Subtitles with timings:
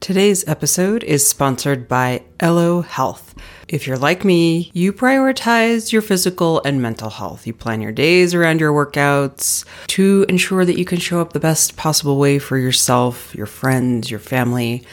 [0.00, 3.34] Today's episode is sponsored by Elo Health.
[3.68, 7.46] If you're like me, you prioritize your physical and mental health.
[7.46, 11.38] You plan your days around your workouts to ensure that you can show up the
[11.38, 14.86] best possible way for yourself, your friends, your family.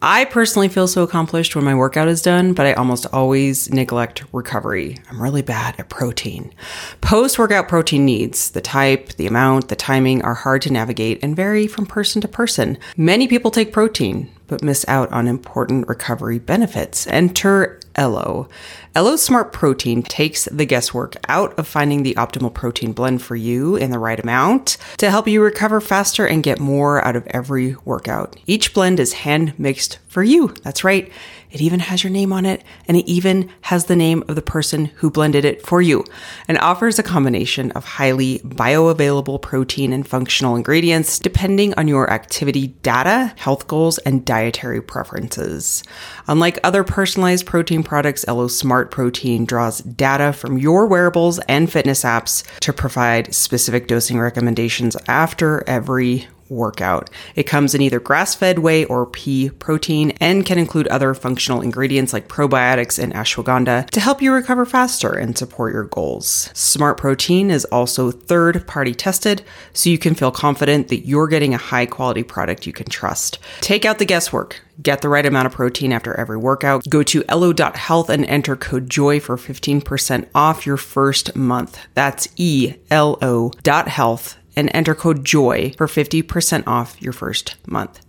[0.00, 4.22] I personally feel so accomplished when my workout is done, but I almost always neglect
[4.32, 4.98] recovery.
[5.10, 6.52] I'm really bad at protein.
[7.00, 11.34] Post workout protein needs, the type, the amount, the timing are hard to navigate and
[11.34, 12.76] vary from person to person.
[12.98, 17.06] Many people take protein, but miss out on important recovery benefits.
[17.06, 18.48] Enter Elo.
[18.94, 23.76] Elo Smart Protein takes the guesswork out of finding the optimal protein blend for you
[23.76, 27.76] in the right amount to help you recover faster and get more out of every
[27.84, 28.36] workout.
[28.46, 30.48] Each blend is hand mixed for you.
[30.62, 31.10] That's right.
[31.54, 34.42] It even has your name on it, and it even has the name of the
[34.42, 36.04] person who blended it for you,
[36.48, 42.66] and offers a combination of highly bioavailable protein and functional ingredients depending on your activity
[42.82, 45.84] data, health goals, and dietary preferences.
[46.26, 52.02] Unlike other personalized protein products, Elo Smart Protein draws data from your wearables and fitness
[52.02, 57.10] apps to provide specific dosing recommendations after every workout.
[57.34, 61.60] It comes in either grass fed whey or pea protein and can include other functional
[61.60, 66.50] ingredients like probiotics and ashwagandha to help you recover faster and support your goals.
[66.54, 69.42] Smart Protein is also third party tested,
[69.72, 73.38] so you can feel confident that you're getting a high quality product you can trust.
[73.60, 74.60] Take out the guesswork.
[74.82, 76.84] Get the right amount of protein after every workout.
[76.88, 81.78] Go to elo.health and enter code JOY for 15% off your first month.
[81.94, 88.00] That's E L O health and enter code JOY for 50% off your first month.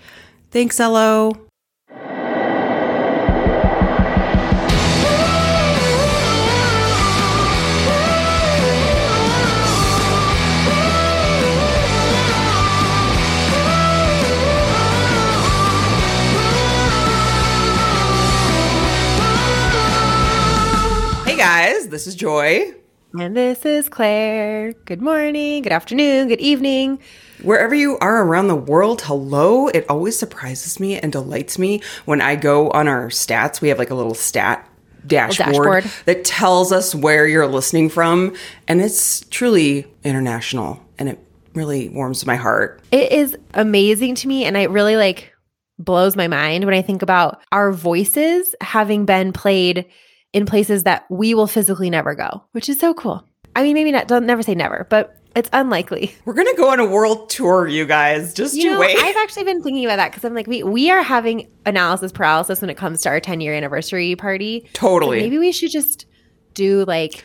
[0.51, 1.45] Thanks, Elo.
[21.25, 22.73] Hey guys, this is Joy.
[23.17, 24.73] And this is Claire.
[24.83, 26.99] Good morning, good afternoon, good evening.
[27.41, 29.69] Wherever you are around the world, hello.
[29.69, 33.61] It always surprises me and delights me when I go on our stats.
[33.61, 34.69] We have like a little stat
[35.07, 36.05] dashboard, dashboard.
[36.05, 38.35] that tells us where you're listening from.
[38.67, 41.19] And it's truly international and it
[41.53, 42.81] really warms my heart.
[42.91, 45.31] It is amazing to me and it really like
[45.79, 49.85] blows my mind when I think about our voices having been played
[50.35, 53.25] in places that we will physically never go, which is so cool.
[53.55, 56.13] I mean, maybe not, don't never say never, but it's unlikely.
[56.25, 58.33] We're going to go on a world tour, you guys.
[58.33, 58.97] Just You know, wait.
[58.97, 62.59] I've actually been thinking about that because I'm like, we, we are having analysis paralysis
[62.59, 64.67] when it comes to our 10 year anniversary party.
[64.73, 65.19] Totally.
[65.19, 66.05] So maybe we should just
[66.53, 67.23] do like,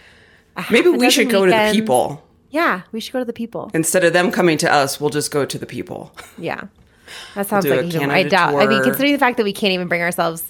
[0.54, 2.24] a half Maybe we should go to the people.
[2.50, 3.72] Yeah, we should go to the people.
[3.74, 6.14] Instead of them coming to us, we'll just go to the people.
[6.38, 6.62] Yeah.
[7.34, 7.92] That sounds a like.
[8.08, 8.54] I doubt.
[8.54, 10.44] I mean, considering the fact that we can't even bring ourselves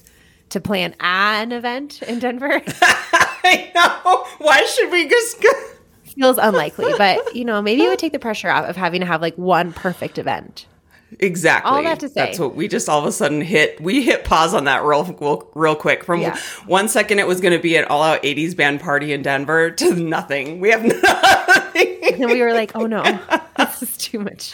[0.50, 2.60] to plan an event in Denver,
[3.42, 4.26] I know.
[4.44, 5.48] Why should we just go?
[6.04, 6.92] feels unlikely.
[6.98, 9.36] But you know, maybe it would take the pressure off of having to have like
[9.36, 10.66] one perfect event.
[11.18, 11.68] Exactly.
[11.70, 12.14] All that to say.
[12.26, 13.80] That's what we just all of a sudden hit.
[13.80, 16.04] We hit pause on that real, real, real quick.
[16.04, 16.38] From Yeah.
[16.66, 19.70] one second it was going to be an all out 80s band party in Denver
[19.72, 20.60] to nothing.
[20.60, 21.98] We have nothing.
[22.14, 23.02] And we were like, oh no,
[23.56, 24.52] this is too much.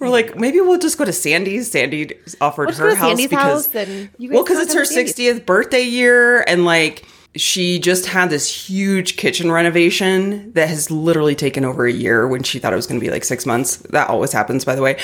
[0.00, 1.70] We're like, maybe we'll just go to Sandy's.
[1.70, 5.44] Sandy offered We'll her house because, house and you guys well, because it's her 60th
[5.44, 6.40] birthday year.
[6.46, 7.04] And like,
[7.36, 12.42] she just had this huge kitchen renovation that has literally taken over a year when
[12.42, 13.76] she thought it was going to be like six months.
[13.90, 14.98] That always happens, by the way.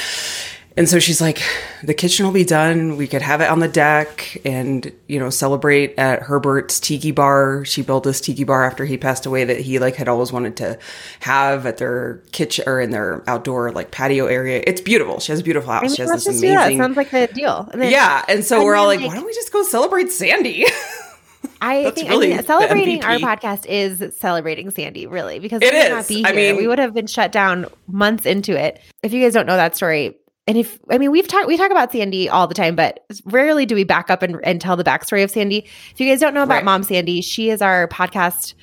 [0.79, 1.41] And so she's like,
[1.83, 2.99] the kitchen will be done.
[2.99, 7.65] We could have it on the deck and, you know, celebrate at Herbert's Tiki Bar.
[7.65, 10.57] She built this Tiki Bar after he passed away that he like had always wanted
[10.59, 10.79] to
[11.21, 14.63] have at their kitchen or in their outdoor like patio area.
[14.67, 15.19] It's beautiful.
[15.19, 15.81] She has a beautiful house.
[15.83, 16.77] I mean, she has this just amazing.
[16.79, 17.69] Sounds like a deal.
[17.73, 18.23] And then- yeah.
[18.29, 20.67] And so and we're all then, like, why don't we just go celebrate Sandy?
[21.63, 25.73] I That's think really I mean, celebrating our podcast is celebrating Sandy, really, because It
[25.73, 25.91] we would is.
[25.91, 28.83] not be I mean- we would have been shut down months into it.
[29.03, 31.71] If you guys don't know that story, and if I mean we've talked we talk
[31.71, 34.85] about Sandy all the time, but rarely do we back up and, and tell the
[34.85, 35.67] backstory of Sandy.
[35.93, 36.65] If you guys don't know about Right.
[36.65, 38.55] Mom Sandy, she is our podcast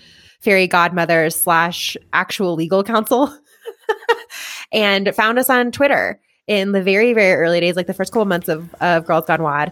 [0.41, 3.33] fairy godmother slash actual legal counsel,
[4.71, 8.25] and found us on Twitter in the very very early days, like the first couple
[8.25, 9.71] months of of Girls Gone WOD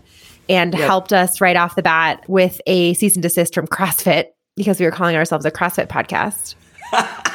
[0.50, 0.82] and Yep.
[0.88, 4.26] helped us right off the bat with a cease and desist from CrossFit
[4.58, 6.56] because we were calling ourselves a CrossFit podcast.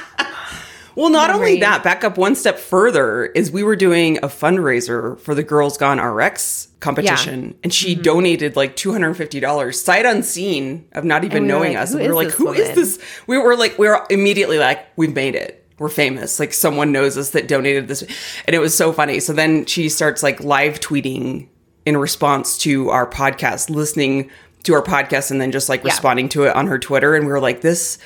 [0.96, 5.20] Well, not only that, back up one step further is we were doing a fundraiser
[5.20, 8.02] for the Girls Gone RX competition, and she Mm-hmm.
[8.02, 11.82] donated like two hundred and fifty dollars, sight unseen of not even we knowing like,
[11.82, 11.93] us.
[11.93, 14.04] "Who And we were is like, "Who is woman?" this?" We were like, we were
[14.10, 15.62] immediately like, "We've made it.
[15.78, 16.40] We're famous.
[16.40, 18.02] Like someone knows us that donated this,"
[18.46, 19.20] and it was so funny.
[19.20, 21.49] So then she starts like live tweeting
[21.84, 24.31] in response to our podcast, listening
[24.62, 25.90] to our podcast, and then just like Yeah.
[25.90, 27.14] responding to it on her Twitter.
[27.14, 27.99] And we were like, "This."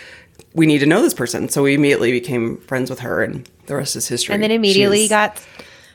[0.54, 1.48] We need to know this person.
[1.48, 4.34] So we immediately became friends with her, and the rest is history.
[4.34, 5.40] And then immediately She's- got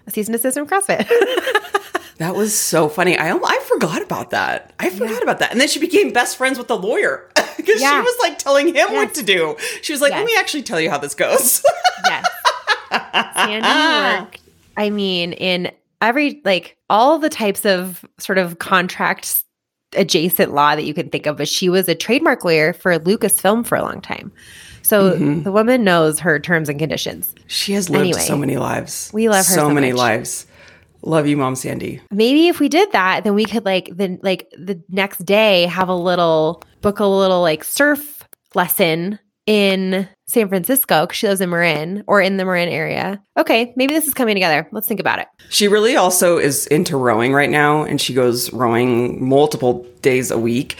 [0.07, 1.07] a cease and desist from CrossFit.
[2.17, 3.17] that was so funny.
[3.17, 4.73] I I forgot about that.
[4.79, 5.51] I forgot about that.
[5.51, 7.91] And then she became best friends with the lawyer because Yeah.
[7.91, 8.91] she was like telling him Yes.
[8.91, 9.55] what to do.
[9.81, 11.63] She was like, "Let me actually tell you how this goes."
[12.05, 12.25] yes.
[13.35, 14.39] Sandy worked,
[14.77, 19.43] I mean, in every, like, all the types of sort of contract
[19.95, 23.65] adjacent law that you can think of, but she was a trademark lawyer for Lucasfilm
[23.65, 24.31] for a long time.
[24.81, 25.43] So mm-hmm.
[25.43, 27.33] the woman knows her terms and conditions.
[27.47, 28.19] she has lived Anyway.
[28.19, 29.09] so many lives.
[29.13, 29.97] We love her so, so many much.
[29.97, 30.47] lives.
[31.01, 32.01] Love you, Mom Sandy.
[32.11, 35.87] Maybe if we did that, then we could like then like the next day have
[35.87, 38.23] a little book a little like surf
[38.55, 43.21] lesson in San Francisco because she lives in Marin or in the Marin area.
[43.37, 44.67] Okay, maybe this is coming together.
[44.71, 45.27] Let's think about it.
[45.49, 50.37] She really also is into rowing right now, and she goes rowing multiple days a
[50.39, 50.77] week.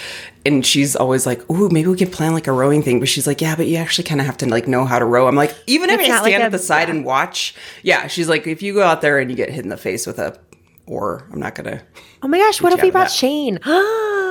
[0.47, 3.25] And she's always like, "Ooh, maybe we can plan like a rowing thing." But she's
[3.25, 5.35] like, "Yeah, but you actually kind of have to like know how to row." I'm
[5.35, 6.93] like, even if It's I not like stand a- at the side yeah.
[6.95, 8.05] and watch, yeah.
[8.07, 10.19] She's like, if you go out there and you get hit in the face with
[10.19, 10.37] a
[10.85, 11.81] oar, I'm not gonna.
[12.21, 13.09] Oh my gosh, what if we brought.
[13.11, 13.53] Shane?
[13.55, 14.24] Shane, oh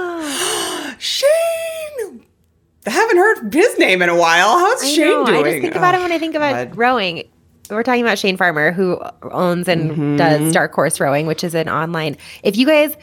[2.87, 4.59] I haven't heard his name in a while.
[4.59, 5.27] How's I Shane know.
[5.27, 5.39] doing?
[5.39, 6.77] I just think about Oh, it when I think about God.
[6.77, 7.25] rowing.
[7.71, 9.01] We're talking about Shane Farmer, who
[9.31, 10.17] owns and Mm-hmm.
[10.17, 12.17] does Dark Horse Rowing, which is an online.
[12.43, 12.95] If you guys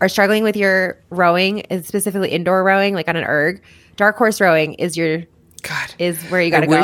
[0.00, 3.62] are struggling with your rowing, specifically indoor rowing, like on an erg,
[3.96, 5.22] Dark Horse Rowing is your
[5.62, 6.82] God, is where you got to go.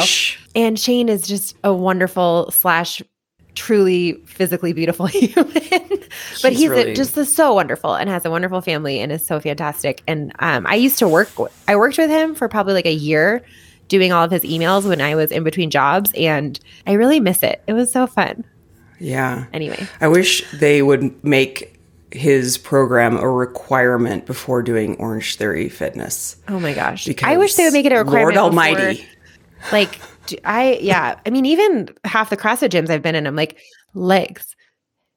[0.55, 3.03] And Shane is just a wonderful slash
[3.57, 5.53] truly physically beautiful human.
[5.53, 9.27] but He's he's, a- really- just so wonderful and has a wonderful family and is
[9.27, 10.03] so fantastic.
[10.07, 11.29] And um, I used to work.
[11.67, 13.43] I worked with him for probably like a year,
[13.89, 17.43] doing all of his emails when I was in between jobs, and I really miss
[17.43, 17.63] it.
[17.67, 18.45] It was so fun.
[19.01, 19.47] Yeah.
[19.53, 21.73] Anyway, I wish they would make
[22.13, 26.37] his program a requirement before doing Orange Theory Fitness.
[26.49, 28.37] oh my gosh, Because I wish they would make it a requirement.
[28.37, 29.07] Lord before- Almighty.
[29.73, 31.19] like do I yeah.
[31.25, 33.59] I mean, even half the CrossFit gyms I've been in, I'm like
[33.95, 34.57] legs,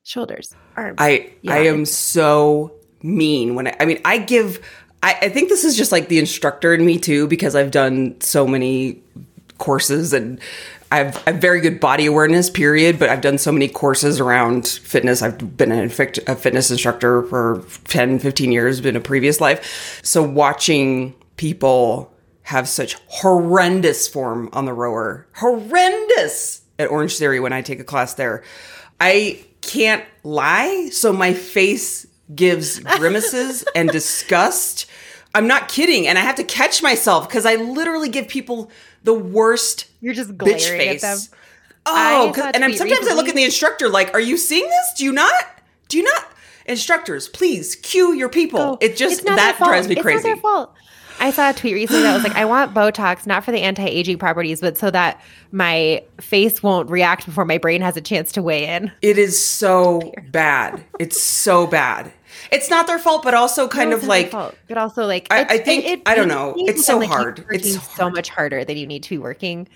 [0.04, 0.96] shoulders, arms.
[1.00, 1.54] I Yeah.
[1.54, 4.60] I am so mean when I, I mean I give
[5.02, 8.20] I, I think this is just like the instructor in me too because I've done
[8.22, 9.02] so many
[9.58, 10.40] courses and
[10.92, 15.22] I've a very good body awareness period but I've done so many courses around fitness
[15.22, 15.86] I've been an
[16.28, 22.12] a fitness instructor for 10 15 years been a previous life so watching people
[22.50, 27.84] have such horrendous form on the rower horrendous at Orange Theory when I take a
[27.84, 28.44] class there
[29.00, 34.88] I can't lie so my face gives grimaces and disgust
[35.36, 38.72] I'm not kidding and I have to catch myself because I literally give people
[39.04, 41.28] the worst You're just bitch glaring at face.
[41.28, 41.38] them.
[41.86, 44.94] Oh, and I'm sometimes I look at the instructor like, "Are you seeing this?
[44.98, 45.34] Do you not?
[45.88, 46.28] Do you not?"
[46.66, 48.60] Instructors, please cue your people.
[48.60, 50.18] Oh, it just it's not their that drives me It's crazy.
[50.18, 50.74] not their fault.
[51.20, 53.86] I saw a tweet recently that was like, I want Botox not for the anti
[53.86, 55.22] aging properties, but so that
[55.52, 58.92] my face won't react before my brain has a chance to weigh in.
[59.02, 60.84] It is so bad.
[61.00, 62.12] It's so bad.
[62.52, 65.06] It's not their fault, but also kind No, of it's not their like but also
[65.06, 66.54] like, I- I think- it- I don't know.
[66.58, 67.46] It's so like hard.
[67.52, 69.68] It's so so much harder than you need to be working.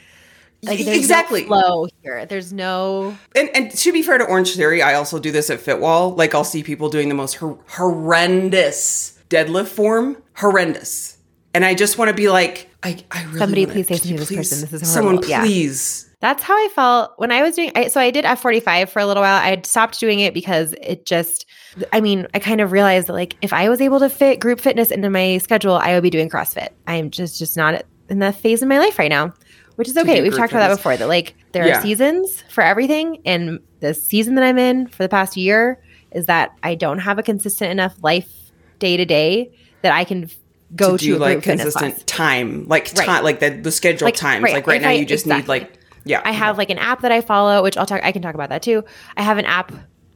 [0.66, 1.42] Like, there's exactly.
[1.42, 2.26] no flow here.
[2.26, 3.18] There's no.
[3.36, 6.16] and, and to be fair to Orange Theory, I also do this at Fitwall.
[6.16, 11.13] Like I'll see people doing the most hor- horrendous deadlift form, horrendous,
[11.54, 14.10] and I just want to be like, I, I really Somebody wanna- please say can
[14.12, 14.70] you something to this person.
[14.72, 15.30] This is someone horrible.
[15.30, 15.42] Yeah.
[15.44, 16.10] please.
[16.20, 17.72] That's how I felt when I was doing.
[17.76, 19.36] I, so I did F45 for a little while.
[19.42, 21.46] I had stopped doing it because it just.
[21.92, 24.62] I mean, I kind of realized that like if I was able to fit group
[24.62, 26.70] fitness into my schedule, I would be doing CrossFit.
[26.88, 29.34] I am just just not in that phase of my life right now,
[29.76, 30.22] which is okay.
[30.22, 30.96] We've talked about that before.
[30.96, 31.80] That like there Yeah.
[31.80, 36.28] are seasons for everything, and the season that I'm in for the past year is
[36.28, 38.32] that I don't have a consistent enough life
[38.80, 40.36] day to day that I can f-
[40.76, 43.06] go to to, do a like consistent time, like Right.
[43.06, 44.44] time, like the the scheduled Like, times.
[44.44, 44.54] right.
[44.54, 45.72] Like right If now, I- you just need like
[46.06, 46.22] yeah.
[46.26, 48.02] I have like an app that I follow, which I'll talk.
[48.04, 48.84] I can talk about that too.
[49.18, 49.72] I have an app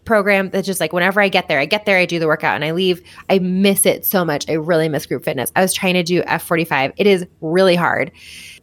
[0.05, 2.55] program that's just like whenever I get there, I get there, I do the workout,
[2.55, 3.01] and I leave.
[3.29, 4.49] I miss it so much.
[4.49, 5.51] I really miss group fitness.
[5.55, 6.93] I was trying to do F45.
[6.97, 8.11] It is really hard,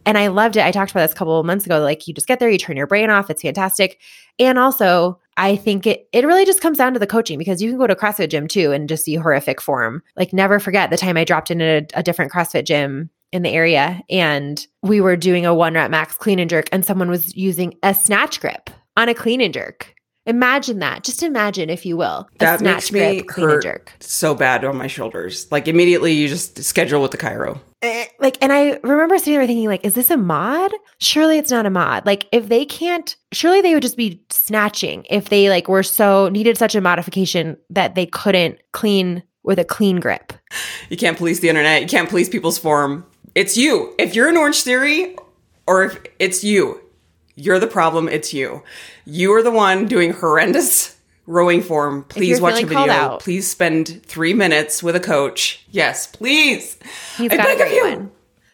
[0.06, 0.64] and I loved it.
[0.64, 1.80] I talked about this a couple of months ago.
[1.80, 3.30] Like you just get there, you turn your brain off.
[3.30, 4.00] It's fantastic.
[4.38, 7.70] And also, I think it it really just comes down to the coaching because you
[7.70, 10.02] can go to CrossFit gym too and just see horrific form.
[10.16, 13.50] Like never forget the time I dropped in a, a different CrossFit gym in the
[13.50, 17.34] area and we were doing a one rep max clean and jerk and someone was
[17.36, 19.92] using a snatch grip on a clean and jerk.
[20.26, 21.04] Imagine that.
[21.04, 23.92] Just imagine, if you will, That snatch makes me grip, clean and hurt jerk.
[24.00, 25.46] so bad on my shoulders.
[25.52, 27.60] Like immediately, you just schedule with the chiro.
[28.18, 30.72] Like, and I remember sitting there thinking, like, is this a mod?
[30.98, 32.06] Surely it's not a mod.
[32.06, 36.28] Like, if they can't, surely they would just be snatching if they like were so
[36.30, 40.32] needed such a modification that they couldn't clean with a clean grip.
[40.88, 41.82] You can't police the internet.
[41.82, 43.04] You can't police people's form.
[43.34, 43.94] It's you.
[43.98, 45.16] If you're an Orange Theory,
[45.66, 46.80] or if it's you,
[47.34, 48.08] you're the problem.
[48.08, 48.62] It's you.
[49.04, 50.93] You are the one doing horrendous
[51.26, 52.04] rowing form.
[52.04, 52.88] Please watch a video.
[52.92, 53.20] out.
[53.20, 55.64] Please spend three minutes with a coach.
[55.70, 56.78] Yes, please.
[57.18, 57.82] I got a beg of you.
[57.84, 58.10] one.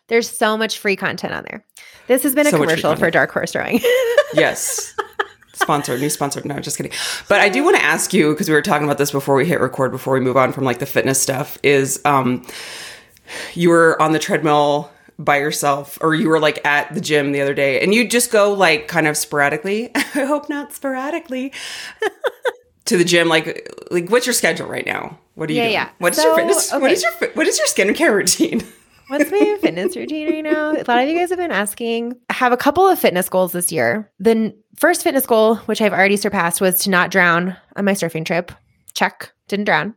[0.09, 1.65] There's so much free content on there.
[2.09, 3.11] This has been a So commercial for.
[3.11, 3.81] Dark Horse Rowing.
[4.35, 4.95] Yes.
[5.55, 6.45] Sponsored, new sponsored.
[6.45, 6.93] No, just kidding.
[7.29, 9.45] But I do want to ask you because we were talking about this before we
[9.45, 11.59] hit record, before we move on from like the fitness stuff.
[11.65, 12.47] Is um,
[13.55, 17.41] you were on the treadmill by yourself, or you were like at the gym the
[17.41, 19.91] other day, and you just go like kind of sporadically.
[19.95, 21.53] I hope not sporadically
[22.87, 23.29] to the gym.
[23.29, 25.19] Like, like what's your schedule right now?
[25.35, 25.73] What are you Yeah, doing?
[25.75, 25.89] yeah.
[25.99, 26.73] What's So, your fitness?
[26.73, 26.93] What okay.
[26.93, 28.63] is your what is your skincare routine?
[29.09, 30.71] What's my fitness routine right now?
[30.71, 32.13] A lot of you guys have been asking.
[32.31, 34.09] I have a couple of fitness goals this year.
[34.21, 38.25] The first fitness goal, which I've already surpassed, was to not drown on my surfing
[38.25, 38.53] trip.
[38.95, 39.97] Check, didn't drown.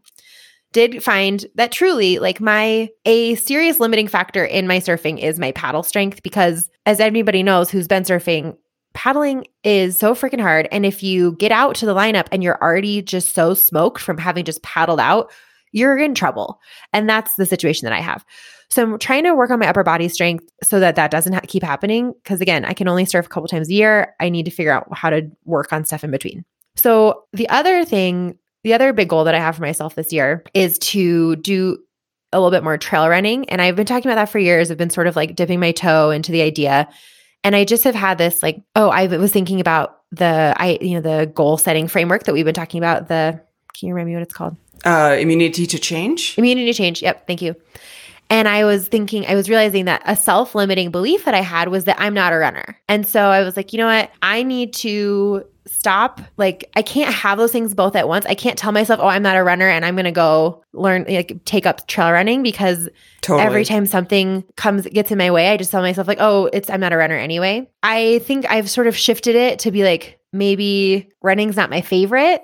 [0.71, 5.51] Did find that truly, like my a serious limiting factor in my surfing is my
[5.51, 8.57] paddle strength because, as anybody knows who's been surfing,
[8.93, 10.67] paddling is so freaking hard.
[10.71, 14.17] And if you get out to the lineup and you're already just so smoked from
[14.17, 15.31] having just paddled out,
[15.71, 16.59] you're in trouble.
[16.93, 18.23] And that's the situation that I have.
[18.69, 21.41] So I'm trying to work on my upper body strength so that that doesn't ha-
[21.47, 22.13] keep happening.
[22.23, 24.15] Because again, I can only surf a couple times a year.
[24.19, 26.45] I need to figure out how to work on stuff in between.
[26.75, 30.43] So the other thing, the other big goal that I have for myself this year
[30.53, 31.77] is to do
[32.31, 33.47] a little bit more trail running.
[33.49, 34.71] And I've been talking about that for years.
[34.71, 36.89] I've been sort of like dipping my toe into the idea.
[37.43, 40.95] And I just have had this like, oh, I was thinking about the I, you
[40.95, 43.07] know, the goal setting framework that we've been talking about.
[43.07, 43.41] The
[43.73, 44.55] can you remember me what it's called?
[44.85, 46.37] Uh, immunity to change.
[46.37, 47.01] Immunity to change.
[47.01, 47.27] Yep.
[47.27, 47.55] Thank you.
[48.29, 51.69] And I was thinking, I was realizing that a self limiting belief that I had
[51.69, 52.79] was that I'm not a runner.
[52.87, 54.11] And so I was like, you know what?
[54.21, 56.21] I need to stop.
[56.37, 58.25] Like, I can't have those things both at once.
[58.25, 61.05] I can't tell myself, oh, I'm not a runner and I'm going to go learn,
[61.07, 62.89] like, take up trail running because
[63.21, 63.45] Totally.
[63.45, 66.69] every time something comes, gets in my way, I just tell myself, like, oh, it's,
[66.69, 67.69] I'm not a runner anyway.
[67.81, 72.41] I think I've sort of shifted it to be like, maybe running's not my favorite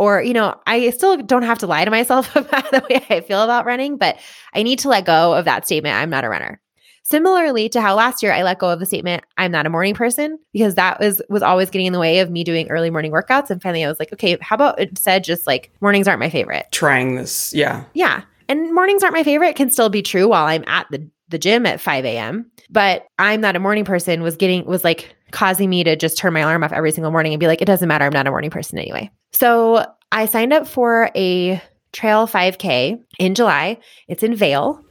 [0.00, 3.20] or you know i still don't have to lie to myself about the way i
[3.20, 4.16] feel about running but
[4.54, 6.60] i need to let go of that statement i'm not a runner
[7.02, 9.94] similarly to how last year i let go of the statement i'm not a morning
[9.94, 13.12] person because that was was always getting in the way of me doing early morning
[13.12, 16.30] workouts and finally i was like okay how about instead just like mornings aren't my
[16.30, 17.52] favorite Trying this.
[17.52, 17.84] Yeah.
[17.92, 18.22] yeah.
[18.48, 21.66] And mornings aren't my favorite can still be true while I'm at the, the gym
[21.66, 22.50] at 5 a.m.
[22.70, 26.32] But I'm not a morning person was getting was like causing me to just turn
[26.32, 28.04] my alarm off every single morning and be like, it doesn't matter.
[28.04, 29.10] I'm not a morning person anyway.
[29.32, 31.60] So I signed up for a
[31.92, 33.78] trail 5K in July.
[34.08, 34.84] It's in Vail.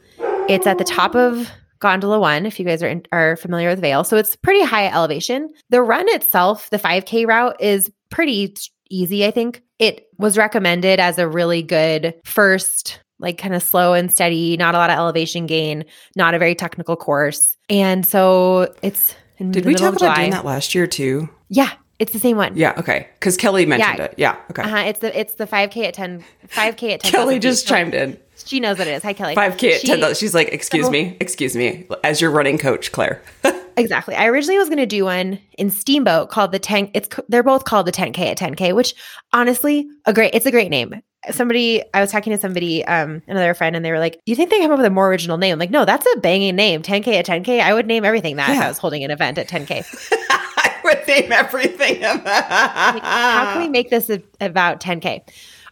[0.48, 3.80] It's at the top of Gondola One, if you guys are in, are familiar with
[3.80, 4.04] Vail.
[4.04, 5.50] So it's pretty high elevation.
[5.70, 8.54] The run itself, the 5K route, is pretty
[8.90, 9.62] easy, I think.
[9.78, 14.76] It was recommended as a really good first, like kind of slow and steady, not
[14.76, 15.86] a lot of elevation gain,
[16.18, 17.56] not a very technical course.
[17.70, 21.30] And so it's in Did we talk about doing that last year too?
[21.50, 22.56] Yeah, it's the same one.
[22.56, 22.74] Yeah.
[22.78, 23.08] Okay.
[23.20, 24.06] Because Kelly mentioned Yeah.
[24.06, 24.14] it.
[24.18, 24.36] Yeah.
[24.52, 24.62] Okay.
[24.62, 24.78] Uh-huh.
[24.88, 27.12] It's the it's the 5K at 10 5K at 10.
[27.12, 28.18] Kelly just chimed in.
[28.46, 29.04] She knows what it is.
[29.04, 29.36] Hi Kelly.
[29.36, 30.16] 5K at She- 10,000.
[30.16, 33.22] She's like, excuse So- me, excuse me, as your running coach, Claire.
[33.78, 34.14] Exactly.
[34.14, 37.64] I originally was going to do one in Steamboat called the 10 it's they're both
[37.64, 38.94] called the 10k at 10k, which
[39.32, 41.02] honestly, a great it's a great name.
[41.32, 44.50] Somebody I was talking to somebody um another friend and they were like, "You think
[44.50, 46.82] they come up with a more original name?" I'm like, "No, that's a banging name.
[46.82, 47.60] 10k at 10k.
[47.60, 49.86] I would name everything that if I was holding an event at 10k.
[50.32, 52.02] I would name everything.
[52.02, 55.22] Like, how can we make this a- about 10k?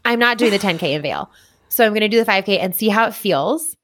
[0.04, 1.32] I'm not doing the 10k in Vail.
[1.70, 3.75] So I'm going to do the 5k and see how it feels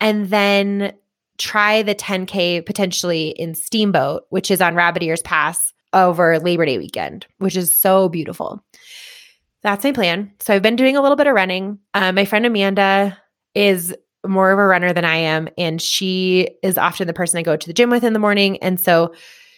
[0.00, 0.92] and then
[1.38, 6.78] try the 10k potentially in Steamboat, which is on Rabbit Ears Pass over Labor Day
[6.78, 8.62] weekend, which is so beautiful.
[9.62, 10.32] That's my plan.
[10.40, 11.78] So I've been doing a little bit of running.
[11.94, 13.16] Uh, my friend Amanda
[13.54, 13.94] is
[14.26, 17.56] more of a runner than I am, and she is often the person I go
[17.56, 18.58] to the gym with in the morning.
[18.62, 19.14] And so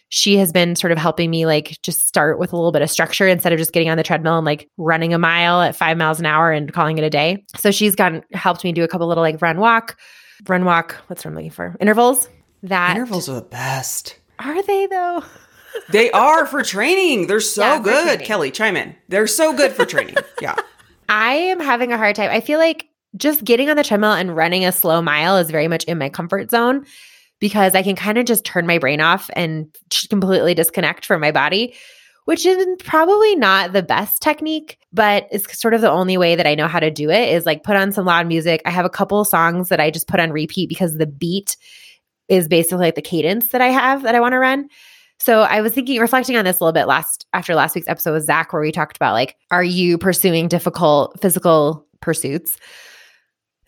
[0.09, 2.91] she has been sort of helping me like just start with a little bit of
[2.91, 5.97] structure instead of just getting on the treadmill and like running a mile at five
[5.97, 7.45] miles an hour and calling it a day.
[7.57, 9.97] So she's gotten helped me do a couple little like run walk,
[10.49, 10.97] run walk.
[11.07, 11.77] What's what I'm looking for?
[11.81, 12.29] Intervals.
[12.65, 14.19] That Intervals are the best.
[14.39, 15.25] are they though?
[15.91, 17.27] They are for training.
[17.27, 18.21] They're so Yeah, good.
[18.21, 18.95] Kelly, chime in.
[19.09, 20.17] They're so good for training.
[20.41, 20.57] Yeah.
[21.09, 22.31] I am having a hard time.
[22.31, 25.69] I feel like just getting on the treadmill and running a slow mile is very
[25.69, 26.87] much in my comfort zone
[27.39, 31.21] because I can kind of just turn my brain off and just completely disconnect from
[31.21, 31.75] my body,
[32.25, 36.47] which is probably not the best technique, but it's sort of the only way that
[36.47, 38.63] I know how to do it is like put on some loud music.
[38.65, 41.57] I have a couple songs that I just put on repeat because the beat
[42.29, 44.69] is basically like the cadence that I have that I want to run.
[45.23, 48.13] So I was thinking, reflecting on this a little bit last after last week's episode
[48.13, 52.59] with Zach, where we talked about like, are you pursuing difficult physical pursuits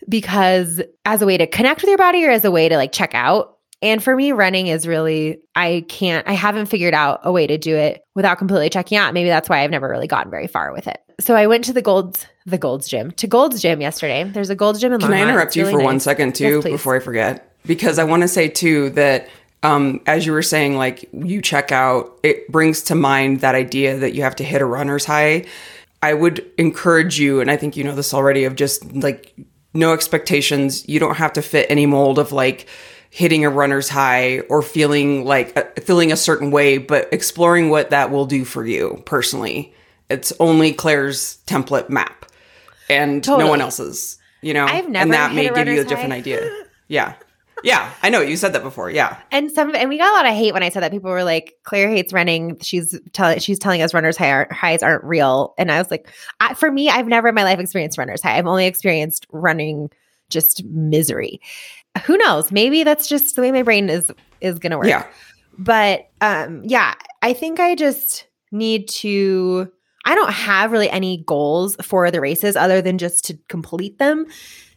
[0.09, 2.91] because as a way to connect with your body or as a way to like
[2.91, 3.53] check out?
[3.81, 7.57] And for me, running is really, I can't, I haven't figured out a way to
[7.57, 9.13] do it without completely checking out.
[9.13, 10.97] Maybe that's why I've never really gotten very far with it.
[11.21, 14.25] So I went to the Gold's, the Gold's Gym, to Gold's Gym yesterday.
[14.25, 15.29] There's a Gold's Gym in Can I Longmont.
[15.29, 16.03] interrupt It's you really for one nice.
[16.03, 17.55] second too Yes, before I forget?
[17.65, 19.29] Because I want to say too that
[19.65, 23.97] um, as you were saying, like you check out, it brings to mind that idea
[23.97, 25.45] that you have to hit a runner's high.
[26.03, 29.33] I would encourage you, and I think you know this already, of just like
[29.73, 30.87] no expectations.
[30.87, 32.67] You don't have to fit any mold of like
[33.09, 37.89] hitting a runner's high or feeling like uh, feeling a certain way, but exploring what
[37.89, 39.73] that will do for you personally.
[40.11, 42.27] It's only Claire's template map
[42.87, 44.65] and no one else's, you know?
[44.65, 46.19] I've never and that may give you a different high.
[46.19, 46.65] idea.
[46.87, 47.15] Yeah.
[47.65, 47.91] Yeah.
[48.03, 48.89] I know you said that before.
[48.89, 49.17] Yeah.
[49.31, 50.91] And some and we got a lot of hate when I said that.
[50.91, 52.57] People were like, "Claire hates running.
[52.61, 56.07] She's telling she's telling us runners high aren't, highs aren't real." And I was like,
[56.39, 58.37] I, "For me, I've never in my life experienced runners high.
[58.37, 59.89] I've only experienced running
[60.29, 61.41] just misery.
[62.05, 62.51] Who knows?
[62.51, 65.05] Maybe that's just the way my brain is is going to work." Yeah.
[65.57, 69.71] But um, yeah, I think I just need to.
[70.07, 74.27] I don't have really any goals for the races other than just to complete them.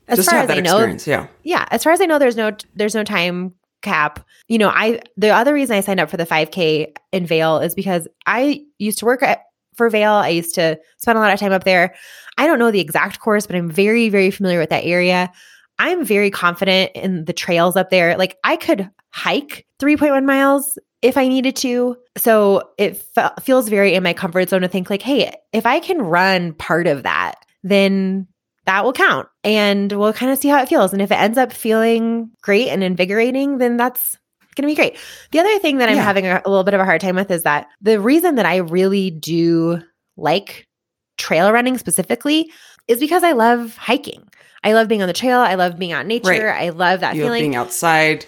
[0.09, 1.07] As Just to far have as that I know, experience.
[1.07, 1.27] Yeah.
[1.45, 4.27] yeah as far as i know there's no there's no time cap.
[4.49, 7.75] You know i the other reason i signed up for the 5k in Vail is
[7.75, 9.43] because i used to work at
[9.77, 11.95] for Vail i used to spend a lot of time up there.
[12.38, 15.31] I don't know the exact course but i'm very very familiar with that area.
[15.79, 18.17] I'm very confident in the trails up there.
[18.17, 21.97] Like i could hike 3.1 miles if i needed to.
[22.16, 25.79] So it fe- feels very in my comfort zone to think like hey if i
[25.81, 28.27] can run part of that then
[28.68, 30.92] that will count and we'll kind of see how it feels.
[30.92, 34.16] And if it ends up feeling great and invigorating, then that's
[34.54, 34.96] going to be great.
[35.31, 36.02] The other thing that I'm Yeah.
[36.02, 38.44] having a, a little bit of a hard time with is that the reason that
[38.46, 39.81] I really do
[40.16, 40.66] like
[41.16, 42.52] trail running specifically
[42.88, 44.22] is because I love hiking.
[44.64, 45.38] I love being on the trail.
[45.38, 46.28] I love being out in nature.
[46.28, 46.66] Right.
[46.66, 47.42] I love that You love feeling.
[47.42, 48.26] being outside.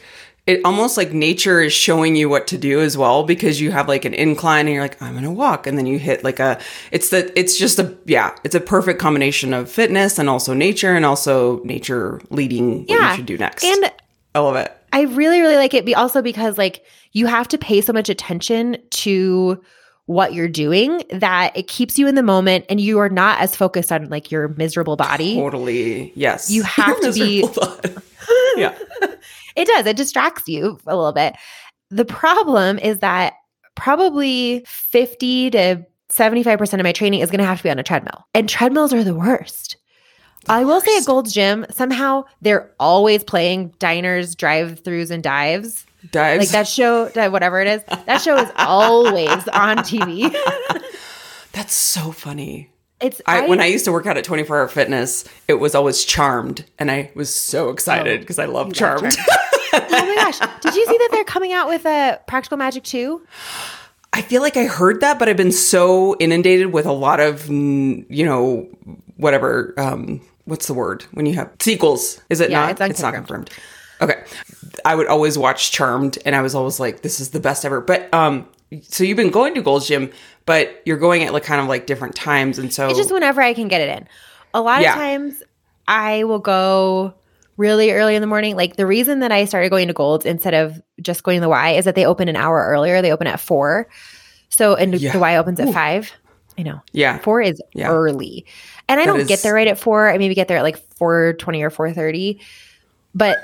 [0.51, 3.89] It almost like nature is showing you what to do as well because you have
[3.89, 5.67] like an incline and you're like, I'm gonna walk.
[5.67, 6.59] And then you hit like a
[6.91, 10.95] it's the it's just a yeah, it's a perfect combination of fitness and also nature
[10.95, 13.11] and also nature leading what Yeah.
[13.11, 13.65] you should do next.
[13.65, 13.93] and
[14.35, 14.77] I love it.
[14.93, 15.85] I really, really like it.
[15.85, 19.63] Be also because like you have to pay so much attention to
[20.07, 23.55] what you're doing that it keeps you in the moment and you are not as
[23.55, 25.37] focused on like your miserable body.
[25.37, 26.13] Totally.
[26.17, 26.51] Yes.
[26.51, 27.47] You have to be-
[28.57, 28.77] yeah.
[29.57, 29.87] It does.
[29.87, 31.35] It distracts you a little bit.
[31.91, 33.35] The problem is that
[33.75, 37.83] probably 50 to 75% of my training is going to have to be on a
[37.83, 38.25] treadmill.
[38.35, 39.77] And treadmills are the worst.
[40.49, 45.85] I will say at Gold's Gym, somehow they're always playing diners, drive throughs, and dives.
[46.11, 46.47] Dives.
[46.47, 50.31] Like that show, whatever it is, that show is always on TV.
[51.53, 52.71] That's so funny.
[53.01, 56.05] It's I, when I used to work out at 24 Hour Fitness, it was always
[56.05, 59.17] Charmed, and I was so excited Oh, because I love love Charmed.
[59.73, 63.21] oh my gosh, did you see that they're coming out with a Practical Magic 2?
[64.13, 67.49] I feel like I heard that, but I've been so inundated with a lot of,
[67.49, 68.69] you know,
[69.17, 69.73] whatever.
[69.79, 72.21] Um, what's the word when you have sequels?
[72.29, 72.91] Is it Yeah, not?
[72.91, 73.51] it's not confirmed.
[74.03, 74.25] Okay,
[74.85, 77.81] I would always watch Charmed, and I was always like, "This is the best ever."
[77.81, 78.47] But um,
[78.83, 80.11] so you've been going to Gold's Gym,
[80.47, 83.41] but you're going at like kind of like different times, and so It's just whenever
[83.43, 84.09] I can get it in.
[84.55, 84.91] A lot Yeah.
[84.93, 85.43] of times
[85.89, 87.15] I will go
[87.57, 88.57] really early in the morning.
[88.57, 91.49] Like the reason that I started going to Gold's instead of just going to the
[91.49, 93.03] Y is that they open an hour earlier.
[93.03, 93.89] They open at four.
[94.49, 95.13] So, and Yeah.
[95.13, 96.11] the Y opens at five.
[96.59, 96.81] I know.
[96.93, 97.89] yeah, Four is Yeah.
[97.91, 98.45] early.
[98.89, 100.11] And I That don't is- get there right at four.
[100.11, 102.41] I maybe get there at like 420 or 430.
[103.15, 103.39] But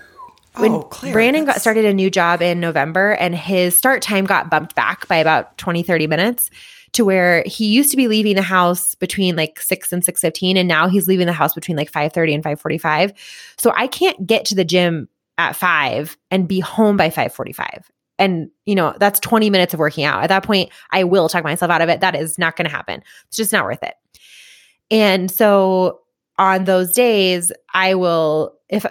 [0.57, 4.25] when Oh, Claire, Brandon got started a new job in November and his start time
[4.25, 6.51] got bumped back by about 20, 30 minutes
[6.93, 10.69] to where he used to be leaving the house between like 6 and 6.15 and
[10.69, 13.13] now he's leaving the house between like 5.30 and 5.45
[13.59, 17.85] so i can't get to the gym at 5 and be home by 5.45
[18.19, 20.23] and you know that's 20 minutes of working out.
[20.23, 22.01] At that point i will talk myself out of it.
[22.01, 23.03] That is not going to happen.
[23.29, 23.95] It's just not worth it.
[24.91, 26.01] And so
[26.39, 28.87] on those days i will if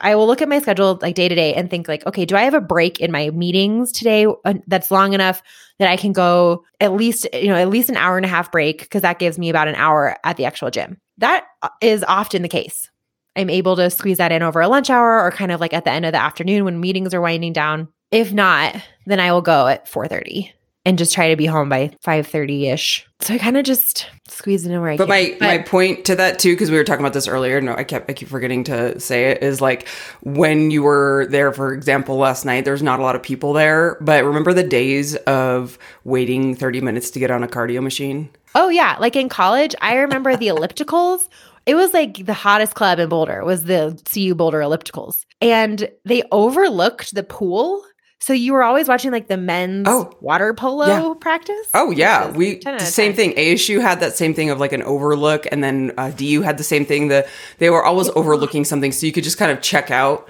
[0.00, 2.36] I will look at my schedule like day to day and think like, okay, do
[2.36, 5.42] I have a break in my meetings today uh, that's long enough
[5.78, 8.50] that I can go at least, you know, at least an hour and a half
[8.50, 10.98] break because that gives me about an hour at the actual gym.
[11.18, 11.68] That uh,
[12.06, 12.90] often the case.
[13.36, 15.84] I'm able to squeeze that in over a lunch hour or kind of like at
[15.84, 17.88] the end of the afternoon when meetings are winding down.
[18.10, 18.76] If not,
[19.06, 20.52] then I will go at 4:30
[20.84, 23.06] and just try to be home by 5:30 ish.
[23.20, 25.08] So I kind of just squeeze it in where I but can.
[25.08, 27.60] my my point to that too, because we were talking about this earlier.
[27.60, 29.42] No, I kept I keep forgetting to say it.
[29.42, 29.88] Is like
[30.22, 32.64] when you were there, for example, last night.
[32.64, 37.10] There's not a lot of people there, but remember the days of waiting 30 minutes
[37.12, 38.28] to get on a cardio machine.
[38.54, 41.28] Oh yeah, like in college, I remember the ellipticals.
[41.66, 45.24] It was like the hottest club in Boulder was the CU Boulder ellipticals.
[45.40, 47.82] And they overlooked the pool.
[48.24, 51.14] So you were always watching like the men's Oh, water polo yeah.
[51.20, 51.66] practice.
[51.74, 53.16] Oh yeah, we the same 10.
[53.16, 53.32] thing.
[53.34, 56.64] ASU had that same thing of like an overlook, and then uh, DU had the
[56.64, 57.08] same thing.
[57.08, 60.26] The they were always overlooking something, so you could just kind of check out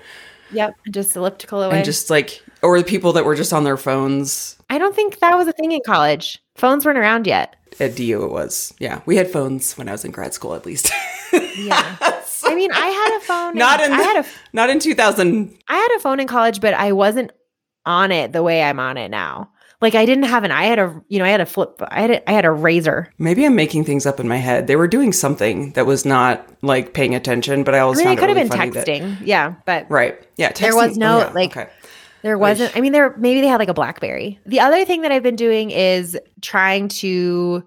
[0.51, 1.77] Yep, just elliptical away.
[1.77, 5.21] and just like, or the people that were just on their phones I don't think
[5.21, 6.43] that was a thing in college.
[6.57, 7.55] Phones weren't around yet.
[7.79, 8.25] at DU.
[8.25, 10.91] It was yeah, we had phones when I was in grad school, at least.
[11.33, 11.97] Yeah.
[12.45, 13.57] I mean, I had a phone.
[13.57, 15.57] not in I the, had a not in 2000.
[15.69, 17.31] I had a phone in college, but I wasn't
[17.87, 19.51] on it the way I'm on it now.
[19.81, 22.01] Like I didn't have an I had a you know, I had a flip I
[22.01, 23.09] had a, I had a Razr.
[23.19, 24.67] Maybe I'm making things up in my head.
[24.67, 28.07] They were doing something that was not like paying attention, but I I always mean,
[28.07, 29.27] it found could have really been funny that- texting.
[29.27, 30.19] yeah, but right?
[30.37, 31.71] Yeah, There was no, oh, yeah, like, okay.
[32.23, 32.75] There wasn't.
[32.75, 34.41] I mean, there maybe they had like a BlackBerry.
[34.47, 37.63] The other thing that I've been doing is trying to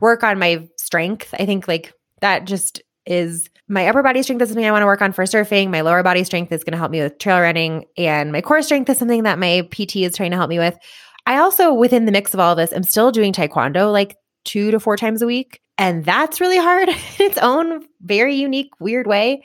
[0.00, 1.34] work on my strength.
[1.38, 4.86] I think like that just is my upper body strength is something I want to
[4.86, 5.70] work on for surfing.
[5.70, 8.62] My lower body strength is going to help me with trail running, and my core
[8.62, 10.78] strength is something that my PT is trying to help me with.
[11.26, 14.70] I also, within the mix of all of this, I'm still doing taekwondo like two
[14.70, 19.06] to four times a week, and that's really hard in its own very unique, weird
[19.06, 19.42] way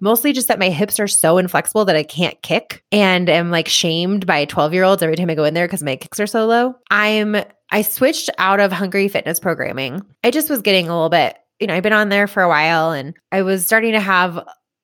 [0.00, 3.68] mostly just that my hips are so inflexible that I can't kick and I'm like
[3.68, 6.26] shamed by 12 year olds every time I go in there because my kicks are
[6.26, 6.74] so low.
[6.90, 7.36] I'm,
[7.70, 10.02] I switched out of Hungry Fitness programming.
[10.22, 12.48] I just was getting a little bit, you know, I've been on there for a
[12.48, 14.38] while and I was starting to have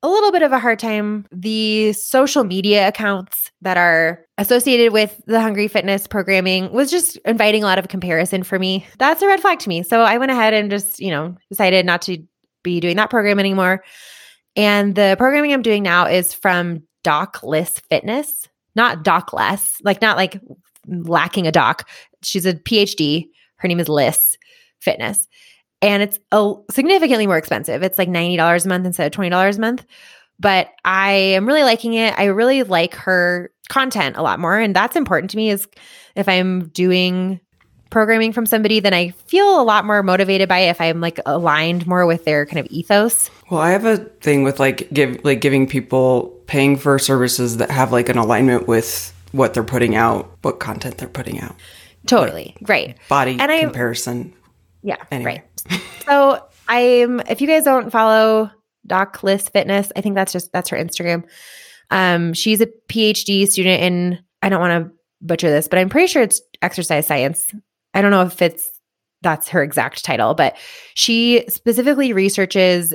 [0.05, 1.27] a little bit of a hard time.
[1.31, 7.63] The social media accounts that are associated with the Hungry Fitness programming was just inviting
[7.63, 8.85] a lot of comparison for me.
[8.99, 9.83] That's a red flag to me.
[9.83, 12.19] So I went ahead and just, you know, decided not to
[12.65, 13.85] be doing that program anymore.
[14.57, 20.03] And the programming I'm doing now is from Doc Liss Fitness, not Doc Less, like
[20.03, 20.41] not like
[20.87, 21.89] lacking a doc.
[22.23, 23.29] She's a PhD.
[23.57, 24.37] Her name is Liss
[24.81, 25.29] Fitness.
[25.83, 27.83] And it's a, significantly more expensive.
[27.83, 29.85] It's like $90 a month instead of $20 a month.
[30.39, 32.15] But I am really liking it.
[32.19, 34.59] I really like her content a lot more.
[34.59, 35.69] And that's important to me is
[36.15, 37.41] if I'm doing
[37.91, 41.21] programming from somebody, then I feel a lot more motivated by it if I'm like
[41.27, 43.31] aligned more with their kind of ethos.
[43.51, 47.71] Well, I have a thing with like give like giving people paying for services that
[47.71, 51.55] have like an alignment with what they're putting out, what content they're putting out.
[52.07, 52.57] Totally.
[52.63, 52.97] Right.
[53.09, 54.33] Body And I- comparison.
[54.83, 54.97] Yeah.
[55.11, 55.33] Anyway.
[55.33, 55.52] Right.
[56.07, 58.51] So I'm if you guys don't follow
[58.87, 61.25] Doc Liss Fitness, I think that's just that's her Instagram.
[61.91, 66.09] Um, she's a PhD student in I don't want to butcher this, but I'm pretty
[66.09, 67.55] sure it's exercise science.
[67.95, 68.69] I don't know if it's
[69.23, 70.57] that's her exact title, but
[70.95, 72.93] she specifically researches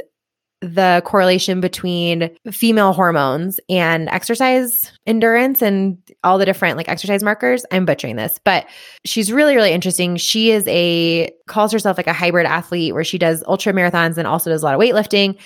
[0.62, 7.66] the correlation between female hormones and exercise endurance and all the different like exercise markers.
[7.72, 8.66] I'm butchering this, but
[9.06, 10.18] she's really, really interesting.
[10.18, 14.28] She is a calls herself like a hybrid athlete where she does ultra marathons and
[14.28, 15.40] also does a lot of weightlifting.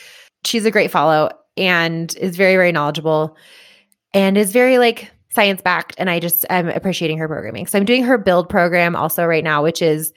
[0.46, 3.36] She's a great follow and is very, very knowledgeable
[4.14, 5.96] and is very like science backed.
[5.98, 7.68] And I just am appreciating her programming.
[7.68, 10.14] So I'm doing her build program also right now, which is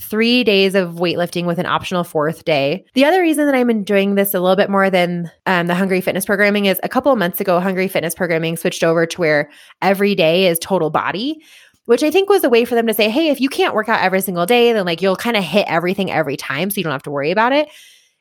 [0.00, 2.84] three days of weightlifting with an optional fourth day.
[2.94, 6.00] The other reason that I'm enjoying this a little bit more than um, the Hungry
[6.00, 9.50] Fitness programming is a couple of months ago, Hungry Fitness programming switched over to where
[9.82, 11.42] every day is total body.
[11.86, 13.88] Which I think was a way for them to say, hey, if you can't work
[13.88, 16.68] out every single day, then like you'll kind of hit everything every time.
[16.68, 17.70] So you don't have to worry about it.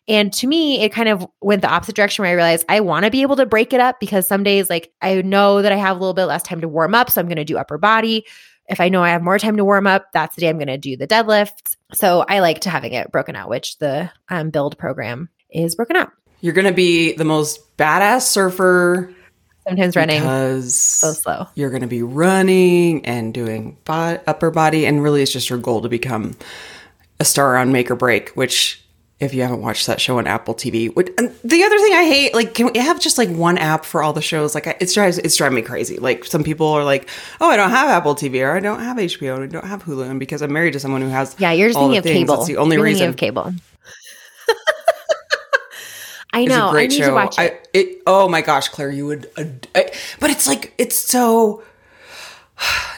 [0.07, 3.03] And to me, it kind of went the opposite direction where I realized I want
[3.03, 5.75] to be able to break it up because some days, like, I know that I
[5.75, 7.11] have a little bit less time to warm up.
[7.11, 8.25] So I'm going to do upper body.
[8.67, 10.67] If I know I have more time to warm up, that's the day I'm going
[10.67, 11.75] to do the deadlifts.
[11.93, 15.95] So I like to having it broken out, which the um, build program is broken
[15.95, 16.11] out.
[16.41, 19.11] You're gonna be the most badass surfer
[19.67, 21.47] Sometimes running because so slow.
[21.55, 25.81] you're gonna be running and doing bo- upper body, and really, it's just your goal
[25.81, 26.35] to become
[27.19, 28.83] a star on Make or Break, which.
[29.19, 32.35] If you haven't watched that show on Apple TV, which, the other thing I hate,
[32.35, 34.53] like, can we have just like one app for all the shows?
[34.53, 35.97] Like, it's drives it's driving me crazy.
[35.97, 37.09] Like, some people are like,
[37.41, 39.83] "Oh, I don't have Apple TV, or I don't have HBO, or I don't have
[39.83, 42.15] Hulu," and because I'm married to someone who has, Yeah, you're just thinking of things,
[42.19, 42.35] cable.
[42.35, 43.09] That's the only You're thinking reason.
[43.09, 43.53] of cable.
[46.33, 46.69] I know.
[46.69, 47.07] a great I need show.
[47.07, 47.53] to watch it.
[47.53, 48.01] I, it.
[48.05, 49.25] Oh my gosh, Claire, you would.
[49.37, 51.63] Uh, ad- I, but it's like it's so.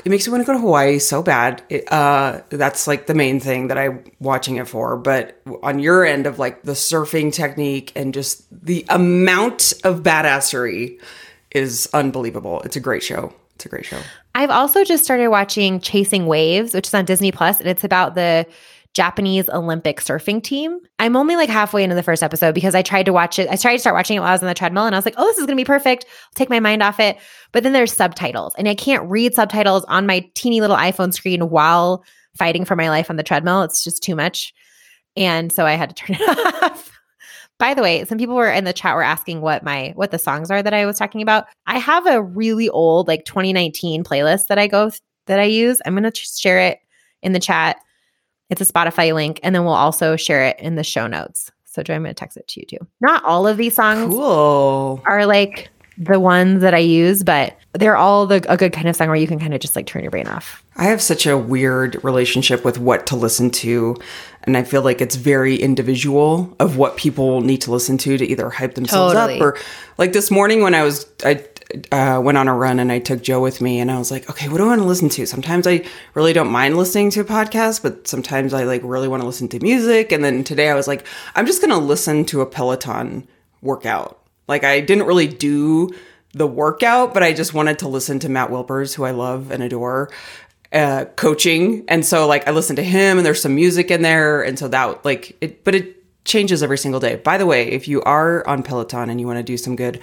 [0.06, 1.62] It makes me want to go to Hawaii so bad.
[1.70, 4.98] It, uh, that's like the main thing that I'm watching it for.
[4.98, 11.00] But on your end of like the surfing technique and just the amount of badassery
[11.52, 12.62] is unbelievable.
[12.62, 13.34] It's a great show.
[13.56, 14.00] It's a great show.
[14.36, 18.16] I've also just started watching Chasing Waves, which is on Disney Plus, and it's about
[18.16, 18.46] the
[18.94, 20.80] Japanese Olympic surfing team.
[20.98, 23.48] I'm only like halfway into the first episode because I tried to watch it.
[23.50, 25.06] I tried to start watching it while I was on the treadmill and I was
[25.06, 26.06] like, oh, this is going to be perfect.
[26.06, 27.18] I'll take my mind off it.
[27.52, 31.50] But then there's subtitles and I can't read subtitles on my teeny little iPhone screen
[31.50, 32.04] while
[32.38, 33.62] fighting for my life on the treadmill.
[33.62, 34.54] It's just too much.
[35.16, 36.92] And so I had to turn it off.
[37.60, 40.18] By the way, some people were in the chat were asking what my what the
[40.18, 41.46] songs are that I was talking about.
[41.68, 44.92] I have a really old like 2019 playlist that I go
[45.28, 45.82] that I use.
[45.86, 46.80] I'm going to share it
[47.22, 47.78] in the chat.
[48.50, 51.52] It's a Spotify link and then we'll also share it in the show notes.
[51.66, 52.88] So Joy, I'm going to text it to you too.
[53.00, 55.02] Not all of these songs Cool.
[55.06, 58.96] are like the ones that I use, but they're all the a good kind of
[58.96, 60.64] song where you can kind of just like turn your brain off.
[60.78, 63.96] I have such a weird relationship with what to listen to.
[64.44, 68.26] And I feel like it's very individual of what people need to listen to to
[68.26, 69.36] either hype themselves Totally.
[69.36, 69.58] up or
[69.98, 71.46] like this morning when I was, I
[71.92, 74.30] uh, went on a run and I took Joe with me and I was like,
[74.30, 75.26] okay, what do I want to listen to?
[75.28, 79.22] Sometimes I really don't mind listening to a podcast, but sometimes I like really want
[79.22, 80.12] to listen to music.
[80.12, 81.06] And then today I was like,
[81.36, 83.28] I'm just going to listen to a Peloton
[83.62, 84.20] workout.
[84.48, 85.92] Like I didn't really do
[86.34, 89.62] the workout, but I just wanted to listen to Matt Wilpers, who I love and
[89.62, 90.10] adore,
[90.74, 91.86] uh, coaching.
[91.88, 94.42] And so like I listened to him and there's some music in there.
[94.42, 97.16] And so that like it, but it changes every single day.
[97.18, 100.00] By the way, if you are on Peloton and you want to do some good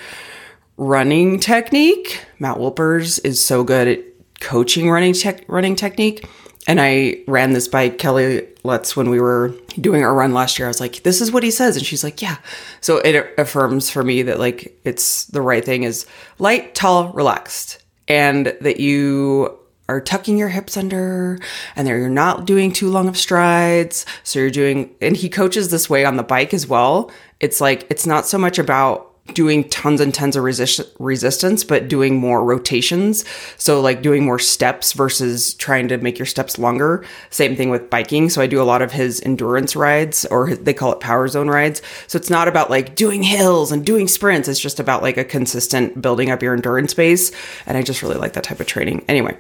[0.77, 4.01] running technique, Matt Wilpers is so good at
[4.41, 6.29] coaching running tech running technique.
[6.69, 10.67] And I ran this by Kelly Lutz when we were doing our run last year.
[10.67, 11.77] I was like, this is what he says.
[11.77, 12.39] And she's like, yeah.
[12.81, 16.07] So it affirms for me that like it's the right thing is
[16.39, 17.83] light, tall, relaxed.
[18.09, 19.59] And that you
[19.89, 21.39] are tucking your hips under
[21.77, 24.05] and that you're not doing too long of strides.
[24.25, 27.11] So you're doing, and he coaches this way on the bike as well.
[27.39, 31.89] It's like, it's not so much about doing tons and tons of resist- resistance, but
[31.89, 33.25] doing more rotations.
[33.59, 37.05] So like doing more steps versus trying to make your steps longer.
[37.31, 38.31] Same thing with biking.
[38.31, 41.29] So I do a lot of his endurance rides or his- they call it power
[41.29, 41.83] zone rides.
[42.07, 44.49] So it's not about like doing hills and doing sprints.
[44.49, 47.33] It's just about like a consistent building up your endurance base.
[47.67, 49.05] And I just really like that type of training.
[49.09, 49.37] Anyway.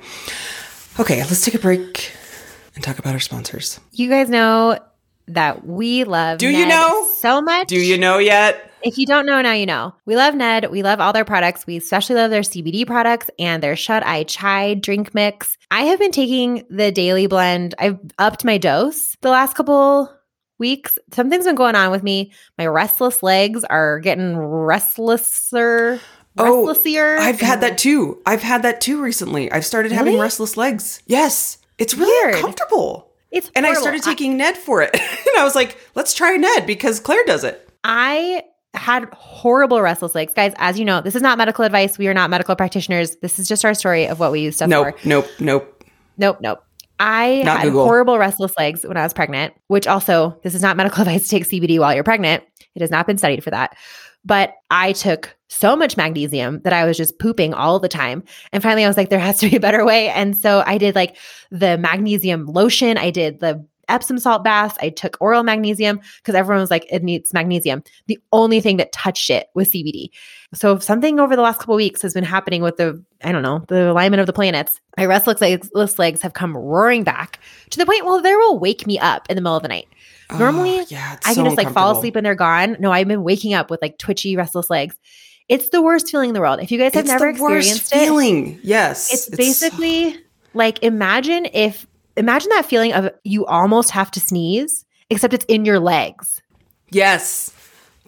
[0.99, 2.11] Okay, let's take a break
[2.75, 3.79] and talk about our sponsors.
[3.93, 4.79] You guys know
[5.29, 7.07] that we love Do you know?
[7.19, 7.69] so much.
[7.69, 8.71] Do you know yet?
[8.83, 9.95] If you don't know, now you know.
[10.05, 10.71] We love Ned.
[10.71, 11.67] We love all their products.
[11.67, 15.59] We especially love their CBD products and their Shut Eye Chai drink mix.
[15.71, 17.75] I have been taking the daily blend.
[17.79, 20.13] I've upped my dose the last couple
[20.59, 20.99] weeks.
[21.13, 22.33] Something's been going on with me.
[22.59, 26.01] My restless legs are getting restlesser.
[26.39, 27.19] Oh, Restlessier.
[27.19, 28.21] I've had that too.
[28.27, 29.51] I've had that too recently.
[29.51, 30.23] I've started having Really?
[30.23, 31.03] restless legs.
[31.07, 31.59] Yes.
[31.79, 32.35] It's really Weird.
[32.37, 33.11] uncomfortable.
[33.37, 34.91] It's And I started taking Ned for it.
[34.95, 37.69] and I was like, let's try Ned because Claire does it.
[37.85, 38.43] I
[38.75, 40.35] had horrible restless legs.
[40.35, 41.99] Guys, as you know, this is not medical advice.
[41.99, 43.17] We are not medical practitioners.
[43.17, 45.09] This is just our story of what we use stuff Nope, for.
[45.09, 45.85] nope, nope.
[46.19, 46.63] Nope, nope.
[46.99, 47.85] I Not had Google.
[47.85, 51.29] horrible restless legs when I was pregnant, which also, this is not medical advice to
[51.29, 52.43] take CBD while you're pregnant.
[52.75, 53.77] It has not been studied for that.
[54.27, 58.25] But I took so much magnesium that I was just pooping all the time.
[58.53, 60.09] And finally, I was like, there has to be a better way.
[60.09, 61.17] And so I did like
[61.51, 66.61] the magnesium lotion, I did the Epsom salt baths, I took oral magnesium because everyone
[66.61, 67.83] was like, it needs magnesium.
[68.07, 70.09] The only thing that touched it was CBD.
[70.55, 73.43] So something over the last couple of weeks has been happening with the, I don't
[73.43, 74.81] know, the alignment of the planets.
[74.97, 77.39] My restless legs, legs have come roaring back
[77.71, 79.87] to the point where they will wake me up in the middle of the night.
[80.31, 82.77] Ah, Normally, Oh, yeah, it's I so can just like fall asleep and they're gone.
[82.81, 84.97] No, I've been waking up with like twitchy, restless legs.
[85.49, 86.61] It's the worst feeling in the world.
[86.61, 88.61] If you guys have It's never the worst experienced it, feeling.
[88.65, 89.13] Yes.
[89.13, 90.17] it's basically
[90.55, 95.65] like imagine if imagine that feeling of you almost have to sneeze, except it's in
[95.65, 96.41] your legs.
[96.91, 97.53] Yes.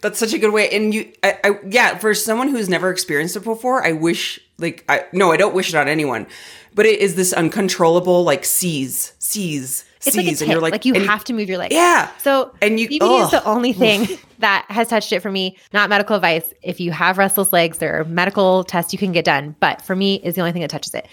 [0.01, 0.69] That's such a good way.
[0.69, 4.85] And you, I, I, yeah, for someone who's never experienced it before, I wish, like,
[4.87, 6.25] I, no, I don't wish it on anyone,
[6.73, 10.15] but it is this uncontrollable, like, seize, seize, It's seize.
[10.15, 11.75] like and you're like, like, you have to move your legs.
[11.75, 12.09] Yeah.
[12.19, 13.53] So And you- CBD is the oh.
[13.53, 14.07] only thing
[14.39, 15.57] that has touched it for me.
[15.73, 16.53] Not medical advice.
[16.61, 19.53] If you have restless legs, there are medical tests you can get done.
[19.59, 21.09] But for me, is the only thing that touches it.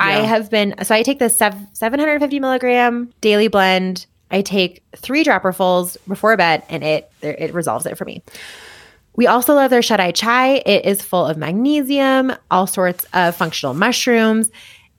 [0.00, 4.06] I have been so I take the sev- 750 milligram daily blend.
[4.30, 8.22] I take three dropperfuls before bed, and it it resolves it for me.
[9.16, 10.62] We also love their shut eye chai.
[10.64, 14.50] It is full of magnesium, all sorts of functional mushrooms,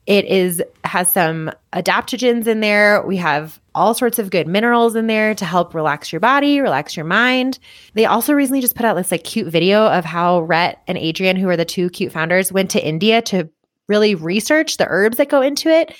[0.05, 3.01] It is has some adaptogens in there.
[3.05, 6.97] We have all sorts of good minerals in there to help relax your body, relax
[6.97, 7.57] your mind.
[7.93, 11.37] They also recently just put out this like cute video of how Rhett and Adrian,
[11.37, 13.49] who are the two cute founders, went to India to
[13.91, 15.93] really research the herbs that go into it.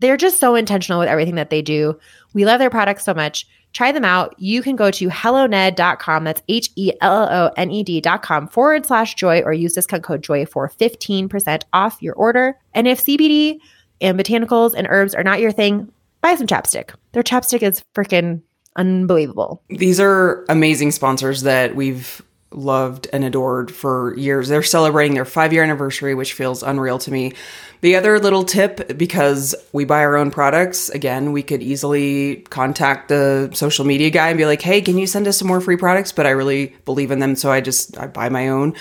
[0.00, 1.98] They're just so intentional with everything that they do.
[2.34, 3.46] We love their products so much.
[3.72, 4.34] Try them out.
[4.38, 6.24] You can go to helloned.com.
[6.24, 10.22] That's H E L O N E D.com forward slash joy or use discount code
[10.22, 12.58] joy for 15% off your order.
[12.74, 13.58] And if CBD
[14.00, 16.94] and botanicals and herbs are not your thing, buy some chapstick.
[17.12, 18.42] Their chapstick is freaking
[18.76, 19.62] unbelievable.
[19.68, 24.48] These are amazing sponsors that we've loved and adored for years.
[24.48, 27.34] They're celebrating their five year anniversary, which feels unreal to me.
[27.80, 33.08] The other little tip, because we buy our own products, again, we could easily contact
[33.08, 35.76] the social media guy and be like, hey, can you send us some more free
[35.76, 36.10] products?
[36.10, 38.74] But I really believe in them, so I just I buy my own.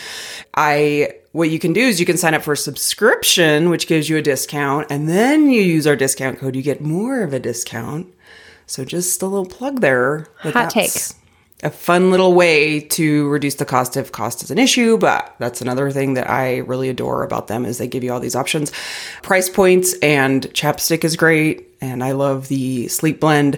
[0.56, 4.10] I what you can do is you can sign up for a subscription, which gives
[4.10, 7.40] you a discount, and then you use our discount code, you get more of a
[7.40, 8.12] discount.
[8.66, 10.28] So just a little plug there.
[10.40, 10.92] Hot take
[11.64, 15.60] a fun little way to reduce the cost if cost is an issue but that's
[15.60, 18.72] another thing that i really adore about them is they give you all these options.
[19.24, 23.58] Price points and chapstick is great and i love the sleep blend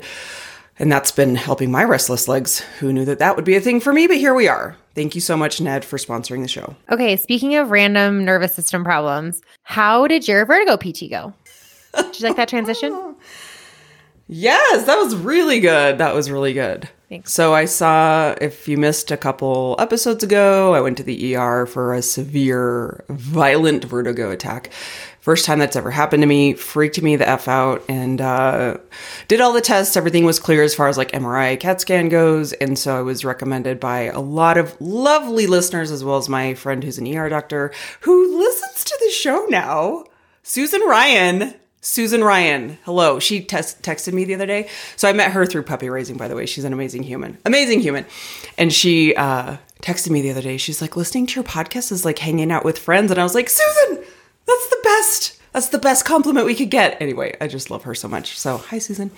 [0.80, 2.60] and that's been helping my restless legs.
[2.80, 4.08] Who knew that that would be a thing for me?
[4.08, 4.78] But here we are.
[4.96, 6.76] Thank you so much ned for sponsoring the show.
[6.90, 11.34] Okay speaking of random nervous system problems how did your vertigo pt go?
[11.96, 13.16] Did you like that transition
[14.30, 17.34] yes that was really good that was really good Thanks.
[17.34, 21.66] So I saw if you missed a couple episodes ago, I went to the ER
[21.66, 24.72] for a severe, violent vertigo attack.
[25.20, 28.78] First time that's ever happened to me, freaked me the F out, and uh,
[29.28, 29.98] did all the tests.
[29.98, 32.54] Everything was clear as far as like MRI, CAT scan goes.
[32.54, 36.54] And so I was recommended by a lot of lovely listeners, as well as my
[36.54, 40.04] friend who's an ER doctor who listens to the show now,
[40.44, 41.56] Susan Ryan.
[41.82, 43.20] Susan Ryan, hello.
[43.20, 44.68] She texted me the other day.
[44.98, 46.46] So I met her through puppy raising, by the way.
[46.46, 47.38] She's an amazing human.
[47.46, 48.06] Amazing human.
[48.58, 50.58] And she uh, texted me the other day.
[50.58, 53.12] She's like, listening to your podcast is like hanging out with friends.
[53.12, 54.04] And I was like, Susan,
[54.46, 55.42] that's the best.
[55.54, 57.02] That's the best compliment we could get.
[57.02, 58.38] Anyway, I just love her so much.
[58.38, 59.12] So, hi, Susan.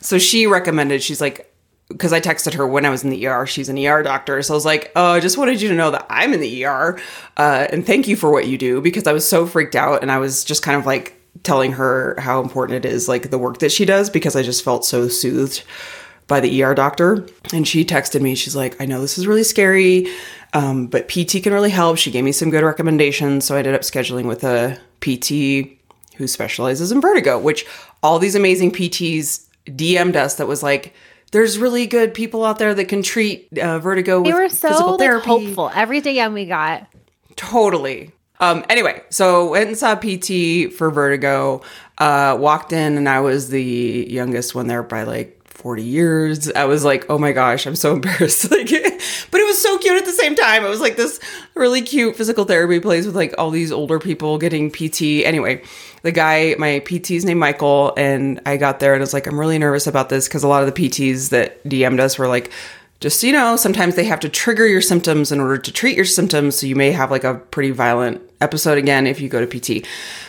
[0.00, 1.52] So she recommended, she's like,
[1.88, 3.46] because I texted her when I was in the ER.
[3.46, 4.42] She's an ER doctor.
[4.42, 6.64] So I was like, oh, I just wanted you to know that I'm in the
[6.64, 7.00] ER.
[7.36, 10.02] Uh, and thank you for what you do because I was so freaked out.
[10.02, 13.38] And I was just kind of like, telling her how important it is, like the
[13.38, 15.62] work that she does, because I just felt so soothed
[16.26, 17.26] by the ER doctor.
[17.52, 20.08] And she texted me, she's like, I know this is really scary,
[20.52, 21.98] um, but PT can really help.
[21.98, 23.44] She gave me some good recommendations.
[23.44, 25.78] So I ended up scheduling with a PT
[26.16, 27.66] who specializes in vertigo, which
[28.02, 30.94] all these amazing PTs DM'd us that was like,
[31.32, 34.68] there's really good people out there that can treat uh, vertigo they with were so
[34.68, 35.26] physical like, therapy.
[35.26, 36.86] hopeful every DM we got.
[37.34, 38.12] Totally.
[38.40, 41.62] Um, anyway, so went and saw PT for vertigo.
[41.98, 46.52] Uh, walked in and I was the youngest one there by like 40 years.
[46.52, 48.50] I was like, oh my gosh, I'm so embarrassed.
[48.50, 50.64] like, but it was so cute at the same time.
[50.64, 51.18] It was like this
[51.54, 55.24] really cute physical therapy place with like all these older people getting PT.
[55.24, 55.62] Anyway,
[56.02, 59.40] the guy, my PT's named Michael, and I got there and I was like, I'm
[59.40, 62.52] really nervous about this because a lot of the PTs that DM'd us were like,
[63.00, 66.06] just you know, sometimes they have to trigger your symptoms in order to treat your
[66.06, 66.58] symptoms.
[66.58, 69.86] So you may have like a pretty violent episode again if you go to PT.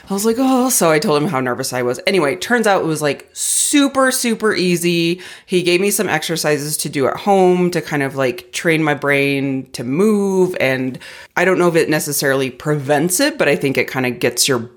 [0.09, 1.99] I was like, oh, so I told him how nervous I was.
[2.07, 5.21] Anyway, turns out it was like super, super easy.
[5.45, 8.93] He gave me some exercises to do at home to kind of like train my
[8.93, 10.55] brain to move.
[10.59, 10.99] And
[11.35, 14.47] I don't know if it necessarily prevents it, but I think it kind of gets
[14.47, 14.69] your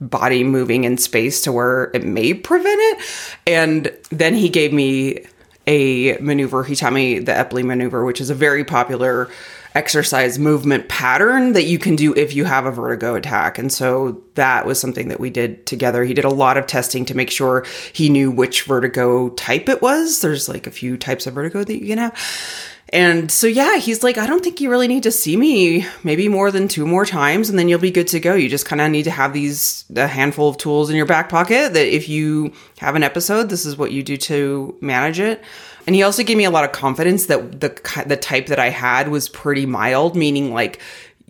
[0.00, 3.04] body moving in space to where it may prevent it.
[3.46, 5.24] And then he gave me
[5.68, 6.64] a maneuver.
[6.64, 9.30] He taught me the Epley maneuver, which is a very popular
[9.74, 13.58] exercise movement pattern that you can do if you have a vertigo attack.
[13.58, 16.04] And so that was something that we did together.
[16.04, 19.82] He did a lot of testing to make sure he knew which vertigo type it
[19.82, 20.20] was.
[20.20, 22.18] There's like a few types of vertigo that you can have.
[22.90, 26.28] And so, yeah, he's like, I don't think you really need to see me maybe
[26.28, 28.34] more than two more times, and then you'll be good to go.
[28.34, 31.28] You just kind of need to have these, a handful of tools in your back
[31.28, 35.42] pocket that if you have an episode, this is what you do to manage it.
[35.86, 38.70] And he also gave me a lot of confidence that the, the type that I
[38.70, 40.80] had was pretty mild, meaning like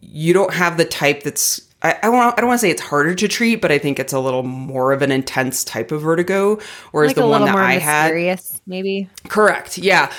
[0.01, 2.83] you don't have the type that's I, I, want, I don't want to say it's
[2.83, 6.03] harder to treat, but I think it's a little more of an intense type of
[6.03, 6.59] vertigo.
[6.90, 9.09] Whereas like the one that I had, maybe.
[9.28, 9.78] Correct.
[9.78, 10.11] Yeah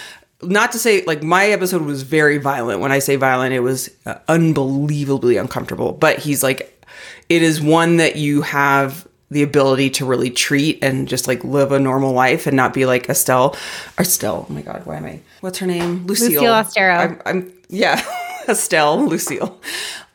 [0.41, 2.79] not to say like my episode was very violent.
[2.79, 5.91] When I say violent, it was uh, unbelievably uncomfortable.
[5.91, 6.85] But he's like,
[7.27, 11.71] it is one that you have the ability to really treat and just like live
[11.71, 13.55] a normal life and not be like Estelle.
[13.99, 14.47] Estelle.
[14.49, 15.19] Oh my God, why am I?
[15.41, 16.05] What's her name?
[16.07, 16.31] Lucille.
[16.31, 16.97] Lucille Astero.
[16.97, 18.01] I'm, I'm yeah,
[18.47, 19.59] Estelle, Lucille,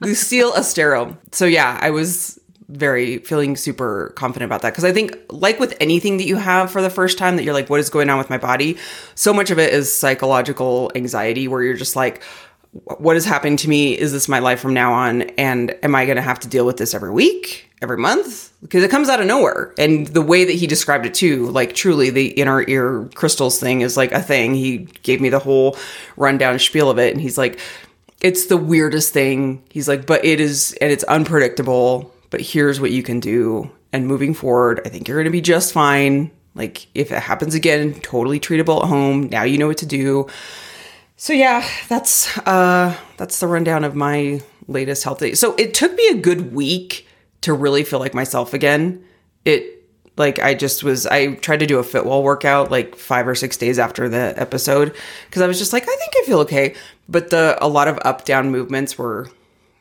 [0.01, 1.17] Lucille Astero.
[1.33, 4.71] So yeah, I was very feeling super confident about that.
[4.71, 7.55] Because I think like with anything that you have for the first time that you're
[7.55, 8.79] like what is going on with my body?
[9.15, 12.23] So much of it is psychological anxiety where you're just like
[12.99, 13.97] what is happening to me?
[13.97, 15.23] Is this my life from now on?
[15.23, 18.53] And am I going to have to deal with this every week every month?
[18.63, 19.73] Because it comes out of nowhere.
[19.79, 23.83] And the way that he described it too like truly the inner ear crystals thing
[23.83, 24.55] is like a thing.
[24.55, 25.77] He gave me the whole
[26.17, 27.61] rundown spiel of it and he's like
[28.21, 29.63] it's the weirdest thing.
[29.71, 33.71] He's like but it is and it's unpredictable but here's what you can do.
[33.93, 36.33] And moving forward, I think you're going to be just fine.
[36.57, 39.29] Like if it happens again, totally treatable at home.
[39.29, 40.27] Now you know what to do.
[41.17, 45.35] So yeah, that's uh that's the rundown of my latest health day.
[45.35, 47.07] So it took me a good week
[47.43, 49.05] to really feel like myself again.
[49.45, 49.85] It
[50.17, 53.57] like I just was I tried to do a Fitwell workout like 5 or 6
[53.59, 54.97] days after the episode
[55.31, 56.75] cuz I was just like I think I feel okay,
[57.09, 59.29] but the a lot of up down movements were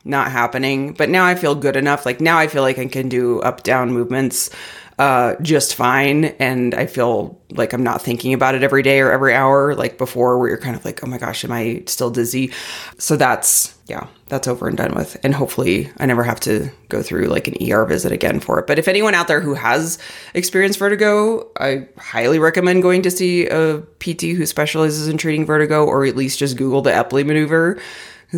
[0.04, 0.92] not happening.
[0.92, 2.04] But now I feel good enough.
[2.04, 4.50] Like now I feel like I can do up down movements
[4.98, 6.26] uh, just fine.
[6.38, 9.98] And I feel like I'm not thinking about it every day or every hour, like
[9.98, 12.52] before, where you're kind of like, oh my gosh, am I still dizzy?
[12.98, 15.16] So that's, yeah, that's over and done with.
[15.24, 18.66] And hopefully I never have to go through like an ER visit again for it.
[18.66, 19.98] But if anyone out there who has
[20.32, 25.84] experienced vertigo, I highly recommend going to see a PT who specializes in treating vertigo
[25.84, 27.80] or at least just Google the Epley maneuver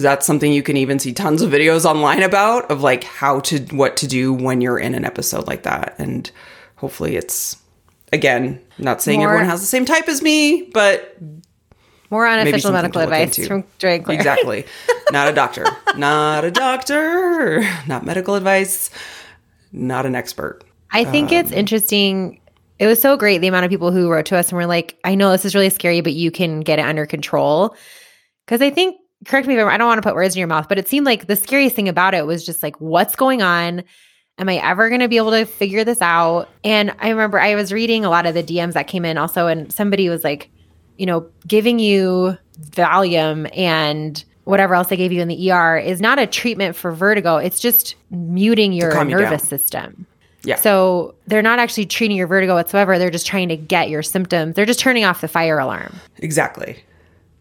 [0.02, 3.58] that's something you can even see tons of videos online about of like how to
[3.76, 6.30] what to do when you're in an episode like that and
[6.76, 7.56] hopefully it's
[8.12, 11.16] again not saying more, everyone has the same type as me but
[12.10, 14.16] more unofficial medical advice from Joy Claire.
[14.16, 14.64] Exactly.
[15.10, 15.64] not a doctor.
[15.96, 17.62] not a doctor.
[17.86, 18.90] Not medical advice.
[19.72, 20.62] Not an expert.
[20.92, 22.40] I think um, it's interesting.
[22.78, 24.96] It was so great the amount of people who wrote to us and were like,
[25.04, 27.74] I know this is really scary, but you can get it under control.
[28.44, 30.48] Because I think correct me if I'm, I don't want to put words in your
[30.48, 33.42] mouth, but it seemed like the scariest thing about it was just like, what's going
[33.42, 33.82] on?
[34.38, 36.48] Am I ever going to be able to figure this out?
[36.62, 39.46] And I remember I was reading a lot of the DMs that came in also,
[39.46, 40.50] and somebody was like,
[40.98, 46.00] you know, giving you Valium and whatever else they gave you in the ER is
[46.00, 47.36] not a treatment for vertigo.
[47.36, 50.06] It's just muting your nervous you system.
[50.44, 50.54] Yeah.
[50.54, 52.98] So they're not actually treating your vertigo whatsoever.
[52.98, 54.54] They're just trying to get your symptoms.
[54.54, 55.92] They're just turning off the fire alarm.
[56.18, 56.82] Exactly.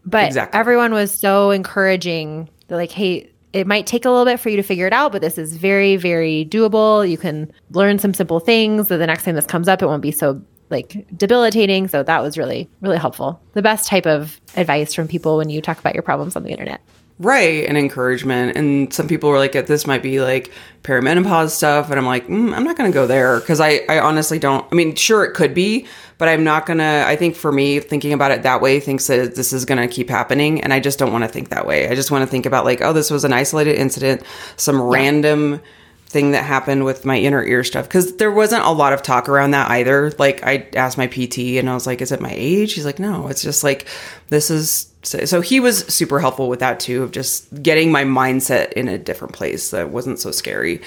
[0.06, 0.58] But exactly.
[0.58, 2.48] everyone was so encouraging.
[2.68, 5.12] They're like, hey, it might take a little bit for you to figure it out,
[5.12, 7.08] but this is very, very doable.
[7.08, 8.88] You can learn some simple things.
[8.88, 10.40] So the next time this comes up, it won't be so
[10.70, 11.88] like debilitating.
[11.88, 13.40] So that was really, really helpful.
[13.54, 16.50] The best type of advice from people when you talk about your problems on the
[16.50, 16.80] internet.
[17.18, 18.58] Right, and encouragement.
[18.58, 20.52] And some people were like, this might be like
[20.82, 21.88] perimenopause stuff.
[21.88, 24.66] And I'm like, mm, I'm not going to go there because I, I honestly don't.
[24.70, 25.86] I mean, sure, it could be,
[26.18, 27.04] but I'm not to.
[27.06, 30.08] I think for me, thinking about it that way thinks that this is to keep
[30.08, 30.62] happening.
[30.62, 31.88] And I just don't want to think that way.
[31.88, 34.22] I just want to think about like, oh, this was an isolated incident,
[34.56, 34.88] some yeah.
[34.88, 35.60] random
[36.08, 39.28] thing that happened with my inner ear stuff because there wasn't a lot of talk
[39.28, 40.12] around that either.
[40.18, 42.98] Like I asked my PT and I was like, "Is it my age?" He's like,
[42.98, 43.86] "No, it's just like
[44.28, 48.72] this is." So he was super helpful with that too, of just getting my mindset
[48.72, 50.80] in a different place that wasn't so scary.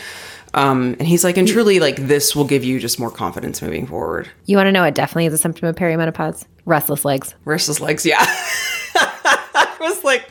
[0.54, 3.86] Um, and he's like, and truly, like this will give you just more confidence moving
[3.86, 4.30] forward.
[4.46, 4.84] You want to know?
[4.84, 6.46] It definitely is a symptom of perimenopause.
[6.66, 7.36] Restless legs.
[7.46, 8.06] Restless legs.
[8.06, 8.18] Yeah.
[8.96, 10.30] I was like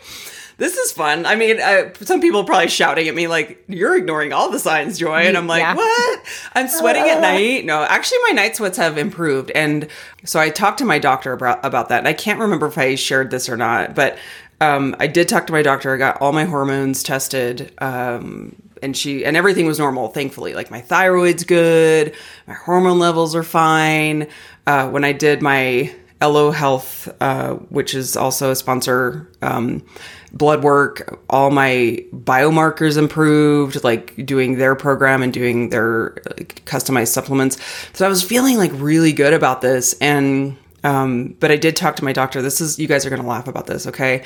[0.59, 1.25] this is fun.
[1.25, 4.59] I mean, uh, some people are probably shouting at me like, "You're ignoring all the
[4.59, 5.75] signs, Joy," and I'm like, yeah.
[5.75, 6.21] "What?
[6.55, 9.87] I'm sweating at night." No, actually, my night sweats have improved, and
[10.25, 12.97] so I talked to my doctor about about that, and I can't remember if I
[12.97, 14.19] shared this or not, but
[14.61, 15.95] um, I did talk to my doctor.
[15.95, 17.73] I got all my hormones tested.
[17.79, 22.15] Um, and she and everything was normal thankfully like my thyroid's good
[22.47, 24.29] my hormone levels are fine
[24.67, 29.85] uh, when i did my Elo Health, uh, which is also a sponsor, um,
[30.33, 31.21] blood work.
[31.31, 37.57] All my biomarkers improved, like doing their program and doing their like, customized supplements.
[37.93, 39.95] So I was feeling like really good about this.
[40.01, 42.43] And, um, but I did talk to my doctor.
[42.43, 44.25] This is, you guys are going to laugh about this, okay?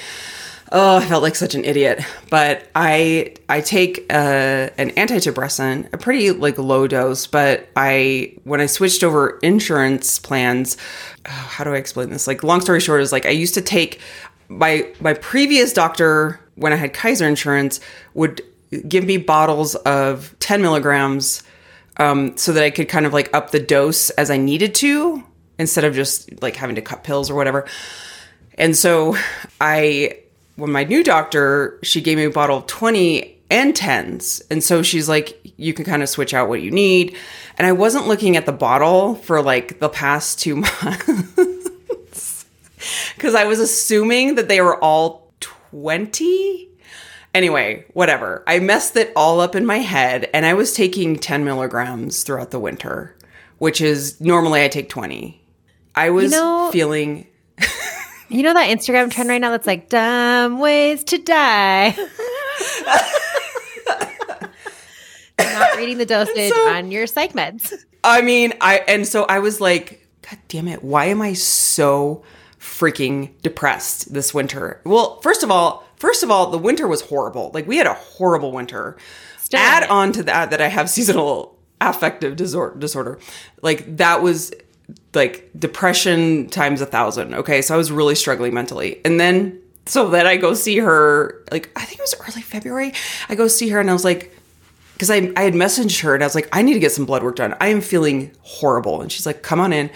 [0.73, 2.05] Oh, I felt like such an idiot.
[2.31, 7.27] But I I take uh, an antidepressant, a pretty like low dose.
[7.27, 10.77] But I when I switched over insurance plans,
[11.27, 12.27] oh, how do I explain this?
[12.27, 14.01] Like long story short is like I used to take
[14.49, 17.81] my my previous doctor when I had Kaiser insurance
[18.15, 18.43] would
[18.89, 21.43] give me bottles of 10 milligrams
[21.99, 25.23] um, so that I could kind of like up the dose as I needed to
[25.59, 27.67] instead of just like having to cut pills or whatever.
[28.57, 29.17] And so
[29.61, 30.22] I
[30.63, 34.41] when my new doctor, she gave me a bottle of 20 and 10s.
[34.49, 37.17] And so she's like, you can kind of switch out what you need.
[37.59, 40.55] And I wasn't looking at the bottle for like the past two
[40.85, 42.45] months
[43.17, 46.69] because I was assuming that they were all 20.
[47.35, 48.45] Anyway, whatever.
[48.47, 52.53] I messed it all up in my head and I was taking 10 milligrams throughout
[52.53, 53.17] the winter,
[53.59, 55.43] which is normally I take 20.
[55.97, 57.27] I was know- feeling
[58.33, 61.91] You know that Instagram trend right now that's like dumb ways to die.
[65.39, 67.73] Not reading the dosage So- on your psych meds.
[68.05, 72.25] I mean, I and so I was like, God damn it, why am I so
[72.59, 74.81] freaking depressed this winter?
[74.85, 77.51] Well, first of all, first of all, the winter was horrible.
[77.55, 78.97] Like we had a horrible winter.
[79.39, 83.19] Still Add on to that that I have seasonal affective disorder disorder.
[83.61, 84.53] Like that was
[85.15, 87.35] like depression times a thousand.
[87.35, 87.63] Okay.
[87.63, 89.01] So I was really struggling mentally.
[89.05, 92.93] And then so then I go see her, like I think it was early February.
[93.29, 94.37] I go see her and I was like,
[94.95, 97.05] because I, I had messaged her and I was like, I need to get some
[97.05, 97.57] blood work done.
[97.61, 99.01] I am feeling horrible.
[99.01, 99.91] And she's like, come on in.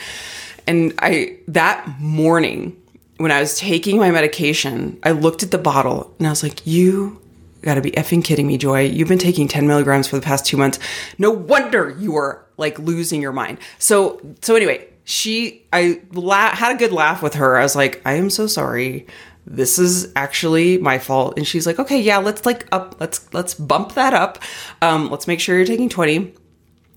[0.66, 2.76] And I, that morning,
[3.18, 6.66] when I was taking my medication, I looked at the bottle and I was like,
[6.66, 7.22] you
[7.62, 8.82] gotta be effing kidding me, Joy.
[8.82, 10.80] You've been taking 10 milligrams for the past two months.
[11.18, 13.58] No wonder you are like losing your mind.
[13.78, 17.56] So, so anyway, she, I la- had a good laugh with her.
[17.56, 19.06] I was like, I am so sorry.
[19.46, 21.34] This is actually my fault.
[21.36, 24.42] And she's like okay yeah let's like up let's let's bump that up.
[24.82, 26.34] Um let's make sure you're taking 20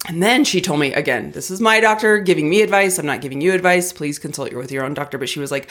[0.08, 2.98] and then she told me again this is my doctor giving me advice.
[2.98, 3.94] I'm not giving you advice.
[3.94, 5.20] Please consult with your own doctor.
[5.20, 5.70] But she was like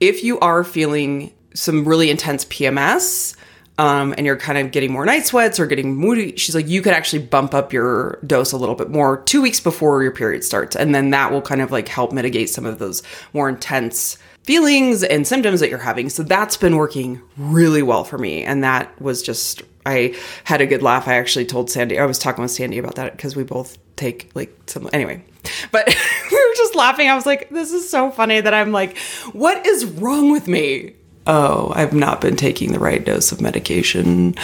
[0.00, 3.36] if you are feeling some really intense pms
[3.76, 6.80] um, and you're kind of getting more night sweats or getting moody, she's like, you
[6.80, 10.44] could actually bump up your dose a little bit more two weeks before your period
[10.44, 10.76] starts.
[10.76, 13.02] And then that will kind of like help mitigate some of those
[13.32, 16.08] more intense feelings and symptoms that you're having.
[16.08, 18.44] So that's been working really well for me.
[18.44, 20.14] And that was just, I
[20.44, 21.08] had a good laugh.
[21.08, 24.30] I actually told Sandy, I was talking with Sandy about that because we both take
[24.34, 25.24] like some, anyway.
[25.72, 25.86] But
[26.30, 27.08] we were just laughing.
[27.08, 28.98] I was like, this is so funny that I'm like,
[29.32, 30.94] what is wrong with me?
[31.26, 34.34] Oh, I've not been taking the right dose of medication.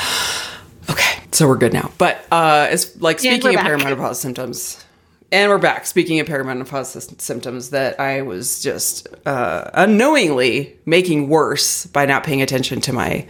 [0.88, 1.90] Okay, so we're good now.
[1.98, 3.66] But uh, it's like speaking of back.
[3.66, 4.82] perimenopause symptoms,
[5.30, 5.86] and we're back.
[5.86, 12.40] Speaking of perimenopause symptoms, that I was just uh, unknowingly making worse by not paying
[12.40, 13.26] attention to my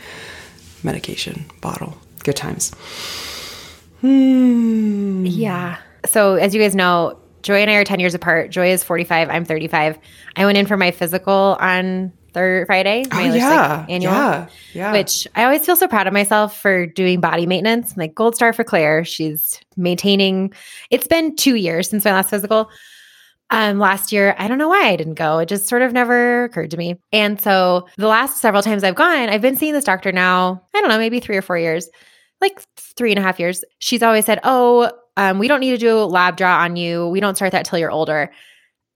[0.82, 1.98] medication bottle.
[2.22, 2.72] Good times.
[4.02, 5.78] Yeah.
[6.06, 8.50] So, as you guys know, Joy and I are 10 years apart.
[8.50, 9.28] Joy is 45.
[9.28, 9.98] I'm 35.
[10.36, 13.04] I went in for my physical on third Friday.
[13.10, 14.12] My Oh, like, annual.
[14.12, 14.46] Yeah.
[14.72, 14.92] Yeah.
[14.92, 17.96] Which I always feel so proud of myself for doing body maintenance.
[17.96, 19.04] Like gold star for Claire.
[19.04, 20.52] She's maintaining.
[20.90, 22.70] It's been two years since my last physical.
[23.52, 25.38] Um, last year, I don't know why I didn't go.
[25.38, 26.94] It just sort of never occurred to me.
[27.12, 30.80] And so the last several times I've gone, I've been seeing this doctor now, I
[30.80, 31.88] don't know, maybe three or four years,
[32.40, 33.64] like three and a half years.
[33.80, 37.08] She's always said, Oh, um, we don't need to do a lab draw on you.
[37.08, 38.30] We don't start that till you're older,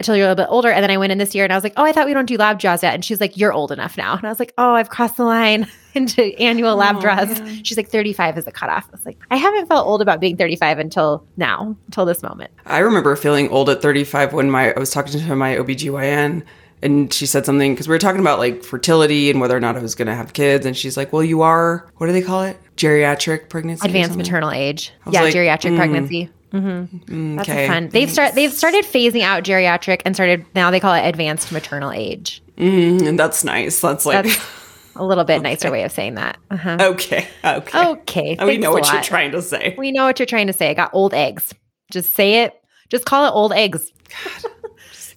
[0.00, 0.70] until you're a little bit older.
[0.70, 2.14] And then I went in this year and I was like, Oh, I thought we
[2.14, 2.94] don't do lab draws yet.
[2.94, 4.16] And she's like, You're old enough now.
[4.16, 7.40] And I was like, Oh, I've crossed the line into annual lab Oh, draws.
[7.40, 7.64] man.
[7.64, 8.86] She's like, 35 is the cutoff.
[8.88, 12.50] I was like, I haven't felt old about being 35 until now, until this moment.
[12.66, 16.42] I remember feeling old at 35 when my I was talking to my OBGYN
[16.82, 19.76] and she said something because we were talking about like fertility and whether or not
[19.76, 22.20] I was going to have kids and she's like, "Well, you are what do they
[22.20, 22.58] call it?
[22.76, 24.92] Geriatric pregnancy." advanced maternal age.
[25.10, 26.30] Yeah, like, geriatric mm, pregnancy.
[26.60, 27.66] Hmm That's okay.
[27.66, 27.88] fun.
[27.88, 31.90] They've start they've started phasing out geriatric and started now they call it advanced maternal
[31.90, 32.42] age.
[32.56, 33.80] Mm, and that's nice.
[33.80, 34.40] That's like That's
[34.94, 36.38] a little bit nicer way of saying that.
[36.52, 36.76] Uh-huh.
[36.80, 37.26] okay.
[37.44, 37.86] Okay.
[37.90, 39.74] Okay, Oh, we know what you're trying to say.
[39.76, 40.70] We know what you're trying to say.
[40.70, 41.52] I got old eggs.
[41.90, 42.52] Just say it.
[42.88, 43.90] Just call it old eggs.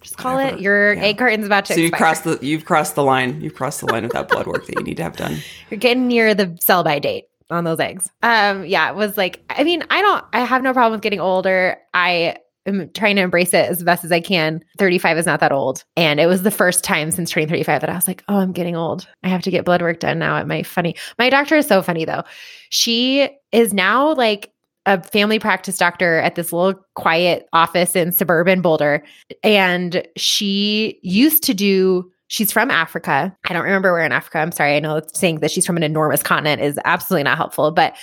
[0.02, 0.58] Just call it.
[0.60, 1.02] Your Yeah.
[1.02, 2.06] egg carton's about to So you've expire.
[2.14, 3.40] crossed the you've crossed the line.
[3.40, 5.38] You've crossed the line of that blood work that you need to have done.
[5.70, 8.10] You're getting near the sell by date on those eggs.
[8.22, 11.20] Um, yeah, it was like, I mean, I don't, I have no problem with getting
[11.20, 11.76] older.
[11.94, 12.36] I
[12.66, 14.62] am trying to embrace it as best as I can.
[14.78, 15.84] 35 is not that old.
[15.96, 18.52] And it was the first time since turning 35 that I was like, oh, I'm
[18.52, 19.06] getting old.
[19.22, 20.94] I have to get blood work done now at my funny.
[21.18, 22.24] My doctor is so funny though.
[22.70, 24.52] She is now like,
[24.86, 29.04] a family practice doctor at this little quiet office in suburban Boulder.
[29.44, 33.36] And she used to do She's from Africa.
[33.44, 34.38] I don't remember where in Africa.
[34.38, 34.76] I'm sorry.
[34.76, 37.96] I know saying that she's from an enormous continent is absolutely not helpful, but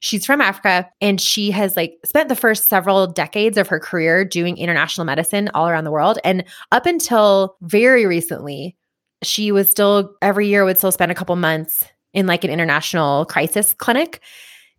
[0.00, 4.24] she's from Africa and she has like spent the first several decades of her career
[4.24, 6.18] doing international medicine all around the world.
[6.24, 8.76] And up until very recently,
[9.22, 13.26] she was still every year would still spend a couple months in like an international
[13.26, 14.20] crisis clinic.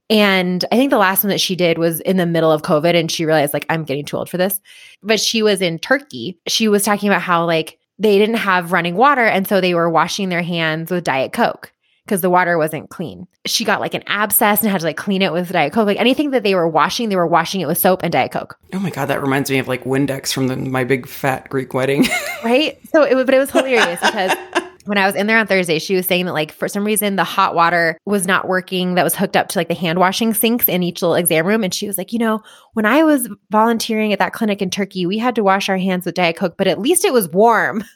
[0.09, 2.95] And I think the last one that she did was in the middle of COVID
[2.95, 4.59] and she realized like I'm getting too old for this.
[5.01, 6.37] But she was in Turkey.
[6.47, 9.89] She was talking about how like they didn't have running water and so they were
[9.89, 11.71] washing their hands with diet coke
[12.05, 13.27] because the water wasn't clean.
[13.45, 15.85] She got like an abscess and had to like clean it with diet coke.
[15.85, 18.57] Like anything that they were washing, they were washing it with soap and diet coke.
[18.73, 21.73] Oh my god, that reminds me of like Windex from the, my big fat Greek
[21.73, 22.07] wedding.
[22.43, 22.79] Right?
[22.91, 24.31] So it was but it was hilarious because
[24.85, 27.15] when I was in there on Thursday, she was saying that like for some reason
[27.15, 30.33] the hot water was not working that was hooked up to like the hand washing
[30.33, 31.63] sinks in each little exam room.
[31.63, 32.41] And she was like, you know,
[32.73, 36.05] when I was volunteering at that clinic in Turkey, we had to wash our hands
[36.05, 37.83] with Diet Coke, but at least it was warm.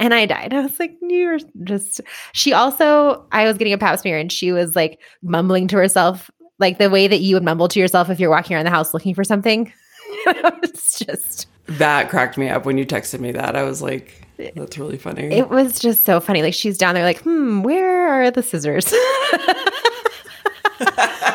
[0.00, 0.54] And I died.
[0.54, 2.00] I was like, you're just
[2.32, 6.30] she also I was getting a pap smear and she was like mumbling to herself,
[6.60, 8.94] like the way that you would mumble to yourself if you're walking around the house
[8.94, 9.72] looking for something.
[10.62, 13.56] it's just That cracked me up when you texted me that.
[13.56, 15.32] I was like, that's really funny.
[15.32, 16.42] It was just so funny.
[16.42, 18.88] Like she's down there, like, hmm, where are the scissors?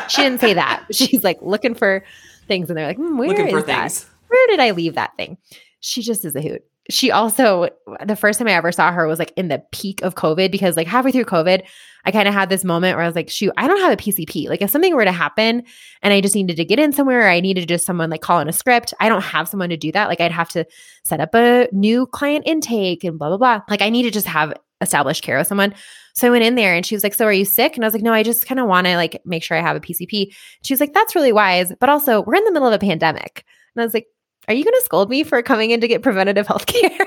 [0.08, 0.84] she didn't say that.
[0.92, 2.04] She's like looking for
[2.48, 3.90] things, and they're like, hmm, where Looking is that?
[3.90, 4.06] things.
[4.28, 5.36] Where did I leave that thing?
[5.80, 6.62] She just is a hoot.
[6.90, 7.70] She also,
[8.04, 10.76] the first time I ever saw her was like in the peak of COVID because
[10.76, 11.62] like halfway through COVID,
[12.04, 13.96] I kind of had this moment where I was like, shoot, I don't have a
[13.96, 14.48] PCP.
[14.48, 15.62] Like if something were to happen
[16.02, 18.48] and I just needed to get in somewhere, I needed just someone like call in
[18.48, 20.08] a script, I don't have someone to do that.
[20.08, 20.66] Like I'd have to
[21.04, 23.62] set up a new client intake and blah, blah, blah.
[23.70, 25.74] Like I need to just have established care with someone.
[26.14, 27.74] So I went in there and she was like, So are you sick?
[27.74, 29.62] And I was like, No, I just kind of want to like make sure I
[29.62, 30.34] have a PCP.
[30.62, 31.72] She was like, That's really wise.
[31.80, 33.44] But also, we're in the middle of a pandemic.
[33.74, 34.06] And I was like,
[34.48, 36.90] Are you going to scold me for coming in to get preventative health care?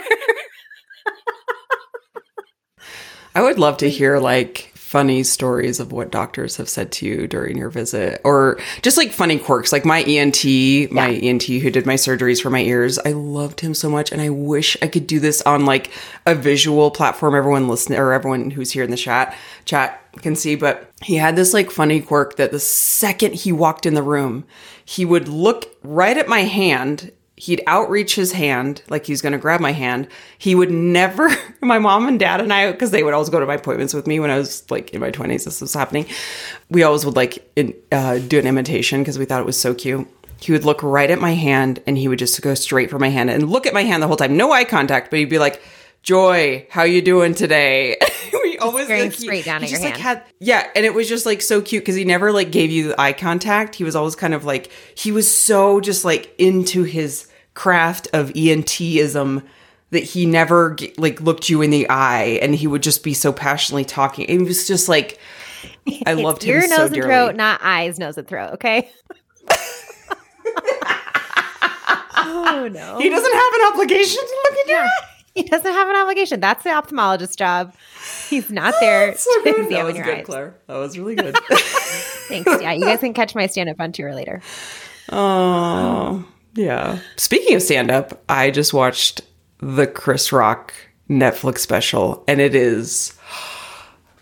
[3.35, 7.27] I would love to hear like funny stories of what doctors have said to you
[7.27, 10.45] during your visit or just like funny quirks like my ENT
[10.93, 14.21] my ENT who did my surgeries for my ears I loved him so much and
[14.21, 15.91] I wish I could do this on like
[16.25, 19.35] a visual platform everyone listening or everyone who's here in the chat
[19.65, 23.85] chat can see but he had this like funny quirk that the second he walked
[23.85, 24.45] in the room
[24.85, 29.31] he would look right at my hand he'd outreach his hand like he was going
[29.31, 30.07] to grab my hand.
[30.37, 31.29] He would never
[31.61, 34.07] my mom and dad and i because they would always go to my appointments with
[34.07, 36.05] me when i was like in my 20s this was happening.
[36.69, 39.73] We always would like in, uh, do an imitation because we thought it was so
[39.73, 40.07] cute.
[40.39, 43.09] He would look right at my hand and he would just go straight for my
[43.09, 44.35] hand and look at my hand the whole time.
[44.35, 45.61] No eye contact but he'd be like
[46.03, 47.97] joy how you doing today
[48.43, 50.19] we always like, he- straight down he at your just, like, hand.
[50.19, 52.93] had yeah and it was just like so cute because he never like gave you
[52.97, 57.27] eye contact he was always kind of like he was so just like into his
[57.53, 59.43] craft of entism
[59.89, 63.33] that he never like looked you in the eye and he would just be so
[63.33, 65.17] passionately talking it was just like
[66.05, 68.53] i It's loved ear, him nose, so and dearly throat, not eyes, nose, and throat.
[68.53, 68.89] Okay.
[72.19, 72.99] oh no.
[72.99, 74.87] he doesn't have an obligation to look at you
[75.37, 76.39] He doesn't have an obligation.
[76.39, 77.73] That's the ophthalmologist's job.
[78.27, 79.69] He's not there so to good.
[79.71, 80.25] that was your good eyes.
[80.25, 82.49] claire that was really good Thanks.
[82.61, 84.41] Yeah, you guys can catch my stand up on tour later.
[85.09, 86.25] Oh,
[86.55, 86.99] yeah.
[87.17, 89.21] Speaking of stand up, I just watched
[89.59, 90.73] the Chris Rock
[91.09, 93.13] Netflix special, and it is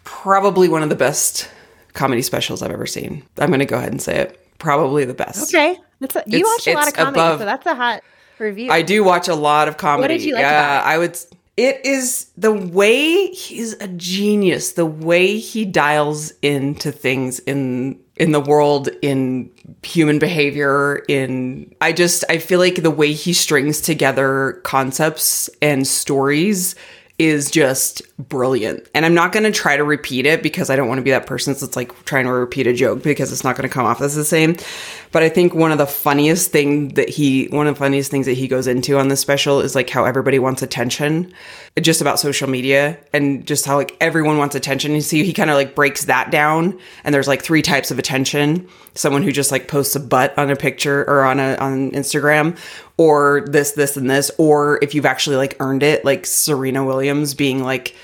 [0.04, 1.50] probably one of the best
[1.94, 3.24] comedy specials I've ever seen.
[3.38, 4.42] I'm going to go ahead and say it.
[4.60, 5.54] Probably the best.
[5.54, 5.78] Okay.
[6.00, 8.04] That's a, you It's- watch a lot of comedy, above- so that's a hot
[8.40, 8.72] review.
[8.72, 10.18] I do watch a lot of comedy.
[10.18, 10.82] did you like yeah?
[10.84, 11.18] I would.
[11.58, 14.74] It is the way he's a genius.
[14.74, 19.52] The way he dials into things in in the world, in
[19.84, 21.04] human behavior.
[21.08, 26.76] In I just I feel like the way he strings together concepts and stories
[27.18, 28.86] is just brilliant.
[28.94, 31.12] And I'm not going to try to repeat it because I don't want to be
[31.12, 33.86] that person that's like trying to repeat a joke because it's not going to come
[33.86, 34.58] off as the same.
[35.14, 38.26] But I think one of the funniest thing that he one of the funniest things
[38.26, 41.34] that he goes into on this special is like how everybody wants attention
[41.80, 44.92] just about social media and just how like everyone wants attention.
[44.92, 48.00] You see he kind of like breaks that down and there's like three types of
[48.00, 48.68] attention.
[48.96, 52.58] Someone who just like posts a butt on a picture or on a on Instagram
[52.98, 57.34] or this this and this or if you've actually like earned it like Serena Williams
[57.34, 57.96] being like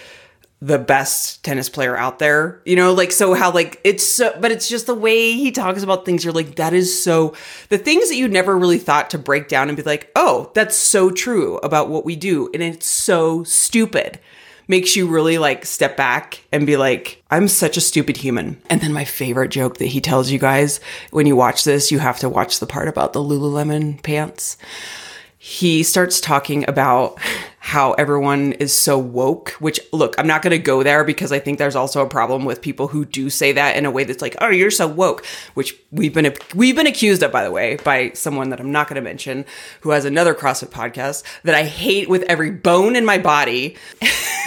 [0.62, 2.62] the best tennis player out there.
[2.66, 5.82] You know, like so how like it's so but it's just the way he talks
[5.82, 7.36] about things you're like that is so
[7.70, 10.76] the things that you never really thought to break down and be like, "Oh, that's
[10.76, 14.20] so true about what we do." And it's so stupid.
[14.72, 18.62] Makes you really like step back and be like, I'm such a stupid human.
[18.70, 20.80] And then my favorite joke that he tells you guys
[21.12, 24.56] when you watch this, you have to watch the part about the Lululemon pants
[25.44, 27.18] he starts talking about
[27.58, 31.40] how everyone is so woke, which look, I'm not going to go there because I
[31.40, 34.22] think there's also a problem with people who do say that in a way that's
[34.22, 37.78] like, "Oh, you're so woke," which we've been we've been accused of by the way
[37.78, 39.46] by someone that I'm not going to mention
[39.80, 43.78] who has another CrossFit podcast that I hate with every bone in my body.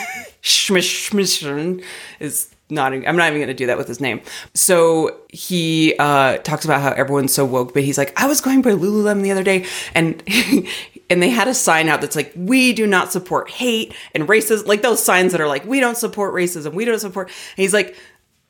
[0.45, 1.83] Schmish Schmishern
[2.21, 4.21] is not I'm not even going to do that with his name.
[4.53, 8.61] So he uh, talks about how everyone's so woke, but he's like, I was going
[8.61, 9.65] by Lululemon the other day,
[9.95, 10.23] and
[11.11, 14.67] and they had a sign out that's like, we do not support hate and racism,
[14.67, 17.29] like those signs that are like, we don't support racism, we don't support.
[17.29, 17.97] And he's like.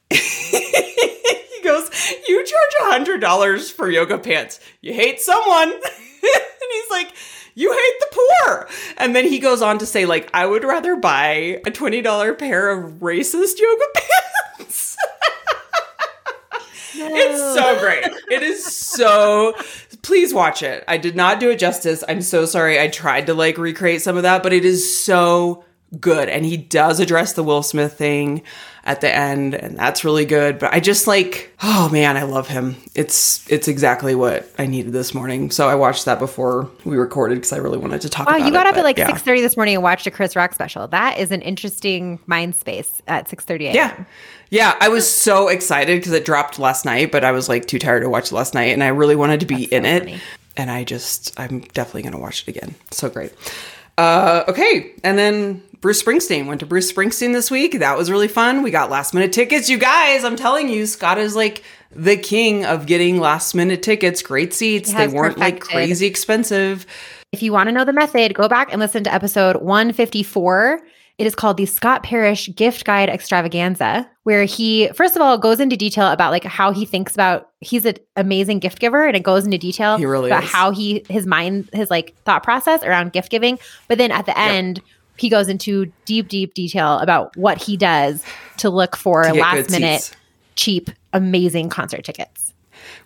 [0.11, 1.91] he goes,
[2.29, 4.61] You charge a hundred dollars for yoga pants.
[4.83, 5.73] You hate someone.
[5.73, 7.13] and he's like,
[7.55, 8.69] You hate the poor.
[8.97, 12.71] And then he goes on to say, like, I would rather buy a $20 pair
[12.71, 13.85] of racist yoga
[14.59, 14.97] pants.
[16.97, 18.05] It's so great.
[18.31, 19.55] It is so.
[20.03, 20.85] Please watch it.
[20.87, 22.05] I did not do it justice.
[22.09, 22.81] I'm so sorry.
[22.81, 25.65] I tried to like recreate some of that, but it is so
[26.01, 26.29] good.
[26.29, 28.43] And he does address the Will Smith thing
[28.85, 30.59] at the end, and that's really good.
[30.59, 32.77] But I just like, oh man, I love him.
[32.95, 35.51] It's it's exactly what I needed this morning.
[35.51, 38.29] So I watched that before we recorded because I really wanted to talk.
[38.29, 39.07] Wow, you got it, up at like yeah.
[39.07, 40.87] six thirty this morning and watched a Chris Rock special.
[40.89, 43.75] That is an interesting mind space at six thirty a.m.
[43.75, 44.05] Yeah.
[44.51, 47.81] Yeah, I was so excited because it dropped last night, but I was like too
[47.81, 50.05] tired to watch last night and I really wanted to be in it.
[50.05, 50.21] funny.
[50.57, 52.77] And I just, I'm definitely going to watch it again.
[52.93, 53.33] So great.
[53.99, 54.93] Uh, okay.
[55.03, 57.79] And then Bruce Springsteen went to Bruce Springsteen this week.
[57.79, 58.63] That was really fun.
[58.63, 59.69] We got last minute tickets.
[59.69, 64.23] You guys, I'm telling you, Scott is like the king of getting last minute tickets.
[64.23, 64.95] Great seats.
[64.95, 66.87] They weren't like crazy expensive.
[67.33, 70.81] If you want to know the method, go back and listen to episode 154.
[71.19, 75.61] It is called the Scott Parrish Gift Guide Extravaganza, where he, first of all, goes
[75.61, 79.23] into detail about like how he thinks about, he's an amazing gift giver and it
[79.23, 80.51] goes into detail He really about is.
[80.51, 83.59] how he, his mind, his like thought process around gift giving.
[83.87, 84.81] But then at the end,
[85.17, 88.23] he goes into deep, deep detail about what he does
[88.59, 90.17] to look for To last minute, seats.
[90.57, 92.53] cheap, amazing concert tickets.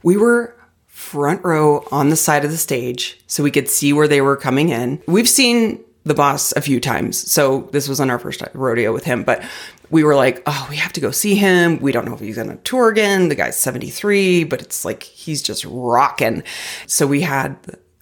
[0.03, 0.55] We were
[0.87, 4.37] front row on the side of the stage so we could see where they were
[4.37, 5.01] coming in.
[5.07, 9.05] We've seen the boss a few times, so this was on our first rodeo with
[9.05, 9.45] him, but
[9.91, 11.79] we were like, oh, we have to go see him.
[11.81, 13.29] We don't know if he's going to tour again.
[13.29, 16.43] The guy's 73, but it's like he's just rocking.
[16.87, 17.57] So we had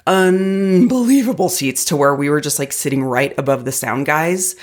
[0.07, 4.57] unbelievable seats to where we were just like sitting right above the sound guys.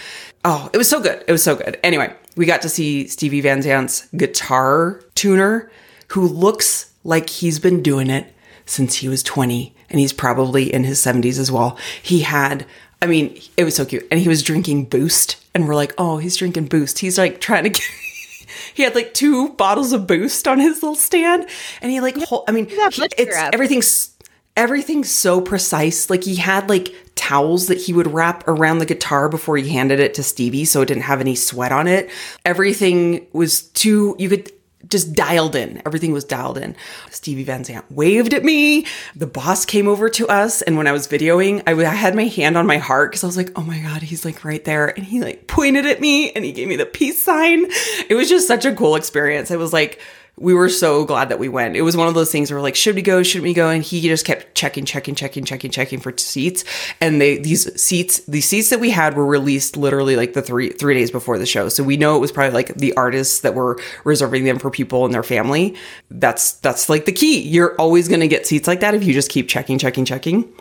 [0.45, 1.23] Oh, it was so good.
[1.27, 1.79] It was so good.
[1.83, 5.71] Anyway, we got to see Stevie Van Zandt's guitar tuner
[6.09, 8.33] who looks like he's been doing it
[8.65, 11.77] since he was 20 and he's probably in his 70s as well.
[12.01, 12.65] He had
[13.01, 14.07] I mean, it was so cute.
[14.09, 17.63] And he was drinking Boost and we're like, "Oh, he's drinking Boost." He's like trying
[17.65, 17.83] to get
[18.75, 21.45] He had like two bottles of Boost on his little stand
[21.81, 22.75] and he like hol- I mean, he-
[23.17, 24.12] it's everything's
[24.55, 26.09] everything's so precise.
[26.09, 29.99] Like he had like towels that he would wrap around the guitar before he handed
[29.99, 32.09] it to Stevie so it didn't have any sweat on it.
[32.45, 34.51] Everything was too you could
[34.89, 35.81] just dialed in.
[35.85, 36.75] Everything was dialed in.
[37.09, 38.85] Stevie Van Zandt waved at me.
[39.15, 40.61] The boss came over to us.
[40.61, 43.23] And when I was videoing, I, w- I had my hand on my heart because
[43.23, 44.87] I was like, oh my God, he's like right there.
[44.87, 47.65] And he like pointed at me and he gave me the peace sign.
[48.09, 49.51] It was just such a cool experience.
[49.51, 50.01] It was like,
[50.37, 51.75] we were so glad that we went.
[51.75, 53.21] It was one of those things where like, should we go?
[53.21, 53.69] Shouldn't we go?
[53.69, 56.63] And he just kept checking, checking, checking, checking, checking for seats.
[56.99, 60.69] And they these seats, the seats that we had were released literally like the three
[60.69, 61.69] three days before the show.
[61.69, 65.05] So we know it was probably like the artists that were reserving them for people
[65.05, 65.75] and their family.
[66.09, 67.41] That's that's like the key.
[67.41, 70.51] You're always gonna get seats like that if you just keep checking, checking, checking.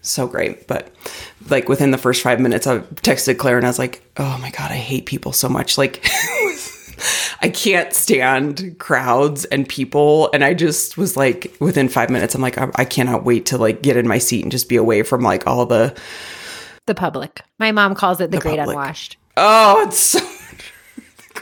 [0.00, 0.66] So great.
[0.66, 0.90] But
[1.50, 4.50] like within the first five minutes, I texted Claire and I was like, oh my
[4.50, 5.76] God, I hate people so much.
[5.76, 6.02] Like
[7.40, 10.28] I can't stand crowds and people.
[10.32, 13.58] And I just was like, within five minutes, I'm like, I, I cannot wait to
[13.58, 15.96] like get in my seat and just be away from like all the,
[16.86, 17.42] The public.
[17.58, 18.74] My mom calls it the, The great public.
[18.76, 19.16] unwashed.
[19.36, 20.20] oh, it's so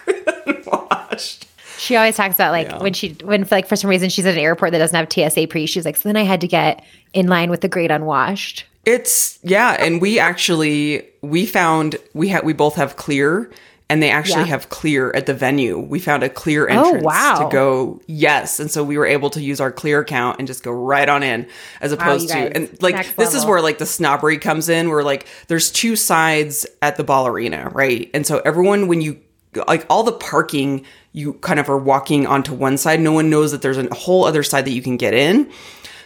[0.47, 1.47] unwashed.
[1.79, 2.79] She always talks about like Yeah.
[2.83, 5.47] when she when like for some reason she's at an airport that doesn't have TSA
[5.49, 5.67] pre.
[5.67, 6.83] She's like, so then I had to get
[7.13, 8.65] in line with the great unwashed.
[8.85, 13.51] It's yeah, and we actually we found we had we both have clear
[13.89, 14.49] and they actually Yeah.
[14.49, 15.79] have clear at the venue.
[15.79, 17.45] We found a clear entrance wow.
[17.49, 18.01] to go.
[18.07, 21.09] Yes, and so we were able to use our clear account and just go right
[21.09, 21.47] on in,
[21.81, 24.91] as opposed you to and like this is where like the snobbery comes in.
[24.91, 28.11] Where like there's two sides at the ball arena, right?
[28.13, 29.21] And so everyone when you
[29.69, 33.01] like all the parking, you kind of are walking onto one side.
[33.01, 35.51] No one knows that there's a whole other side that you can get in.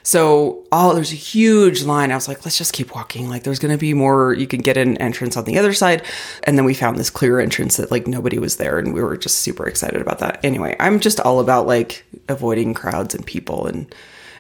[0.03, 2.11] So, oh, there's a huge line.
[2.11, 3.29] I was like, let's just keep walking.
[3.29, 4.33] Like, there's going to be more.
[4.33, 6.03] You can get an entrance on the other side.
[6.45, 8.79] And then we found this clear entrance that, like, nobody was there.
[8.79, 10.45] And we were just super excited about that.
[10.45, 13.67] Anyway, I'm just all about, like, avoiding crowds and people.
[13.67, 13.95] And,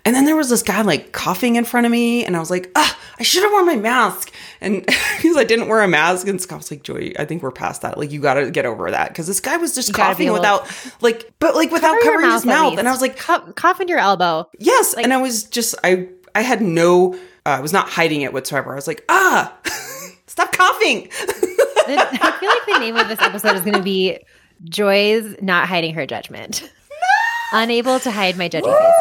[0.04, 2.24] and then there was this guy, like, coughing in front of me.
[2.24, 4.32] And I was like, ah, I should have worn my mask.
[4.60, 6.26] And because I didn't wear a mask.
[6.26, 7.98] And Scott was like, Joy, I think we're past that.
[7.98, 9.08] Like, you got to get over that.
[9.08, 10.70] Because this guy was just gotta coughing without,
[11.00, 12.78] like, but, like, without Cover covering his mouth.
[12.78, 14.48] And I was like, cough, cough into your elbow.
[14.58, 17.14] Yes, and I was just I I had no
[17.46, 18.72] uh, I was not hiding it whatsoever.
[18.72, 19.56] I was like, ah,
[20.26, 21.08] stop coughing.
[21.12, 24.18] I feel like the name of this episode is going to be
[24.64, 26.70] Joy's not hiding her judgment.
[27.52, 27.62] No!
[27.62, 28.92] Unable to hide my judging face.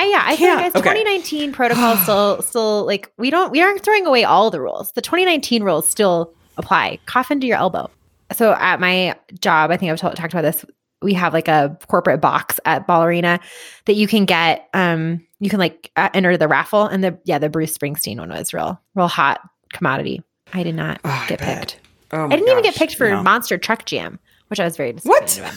[0.00, 0.60] I, yeah, I Can't.
[0.60, 0.90] think as Okay.
[1.02, 4.92] 2019 protocol still still like we don't we aren't throwing away all the rules.
[4.92, 6.98] The 2019 rules still apply.
[7.06, 7.90] Cough into your elbow.
[8.32, 10.64] So at my job, I think I've told, talked about this.
[11.02, 13.40] we have like a corporate box at Ball Arena
[13.86, 14.68] that you can get.
[14.74, 18.28] Um, you can like uh, enter the raffle, and the yeah, the Bruce Springsteen one
[18.30, 19.40] was real, real hot
[19.72, 20.22] commodity.
[20.52, 21.80] I did not Oh, get picked.
[22.12, 23.22] Oh I didn't even get picked for no.
[23.22, 25.54] Monster Truck Jam, which I was very disappointed What?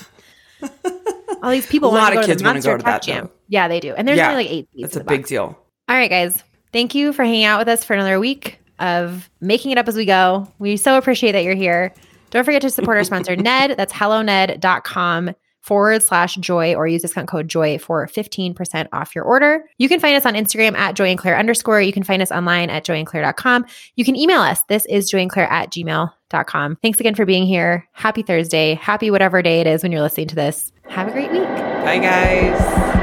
[0.62, 1.44] about.
[1.44, 2.84] All these people A want lot to go of to kids wanna Monster go to
[2.84, 3.26] Truck that, Jam.
[3.26, 3.32] though.
[3.54, 4.68] Yeah, they do, and there's Yeah, only like eight.
[4.80, 5.30] That's a big box.
[5.30, 5.44] deal.
[5.88, 6.44] All right, guys.
[6.72, 9.96] Thank you for hanging out with us for another week of making it up as
[9.96, 10.48] we go.
[10.58, 11.94] We so appreciate that you're here.
[12.32, 13.76] Don't forget to support our sponsor, Ned.
[13.78, 19.64] That's helloned.com forward slash joy or use discount code joy for 15% off your order.
[19.78, 21.80] You can find us on Instagram at joy and claire underscore.
[21.80, 23.66] You can find us online at joyandclaire.com.
[23.96, 24.62] You can email us.
[24.64, 26.78] This is joyandclaire at gmail.com.
[26.82, 27.88] Thanks again for being here.
[27.94, 28.74] Happy Thursday.
[28.74, 30.72] Happy whatever day it is when you're listening to this.
[30.90, 31.44] Have a great week.
[31.44, 33.03] Bye, guys.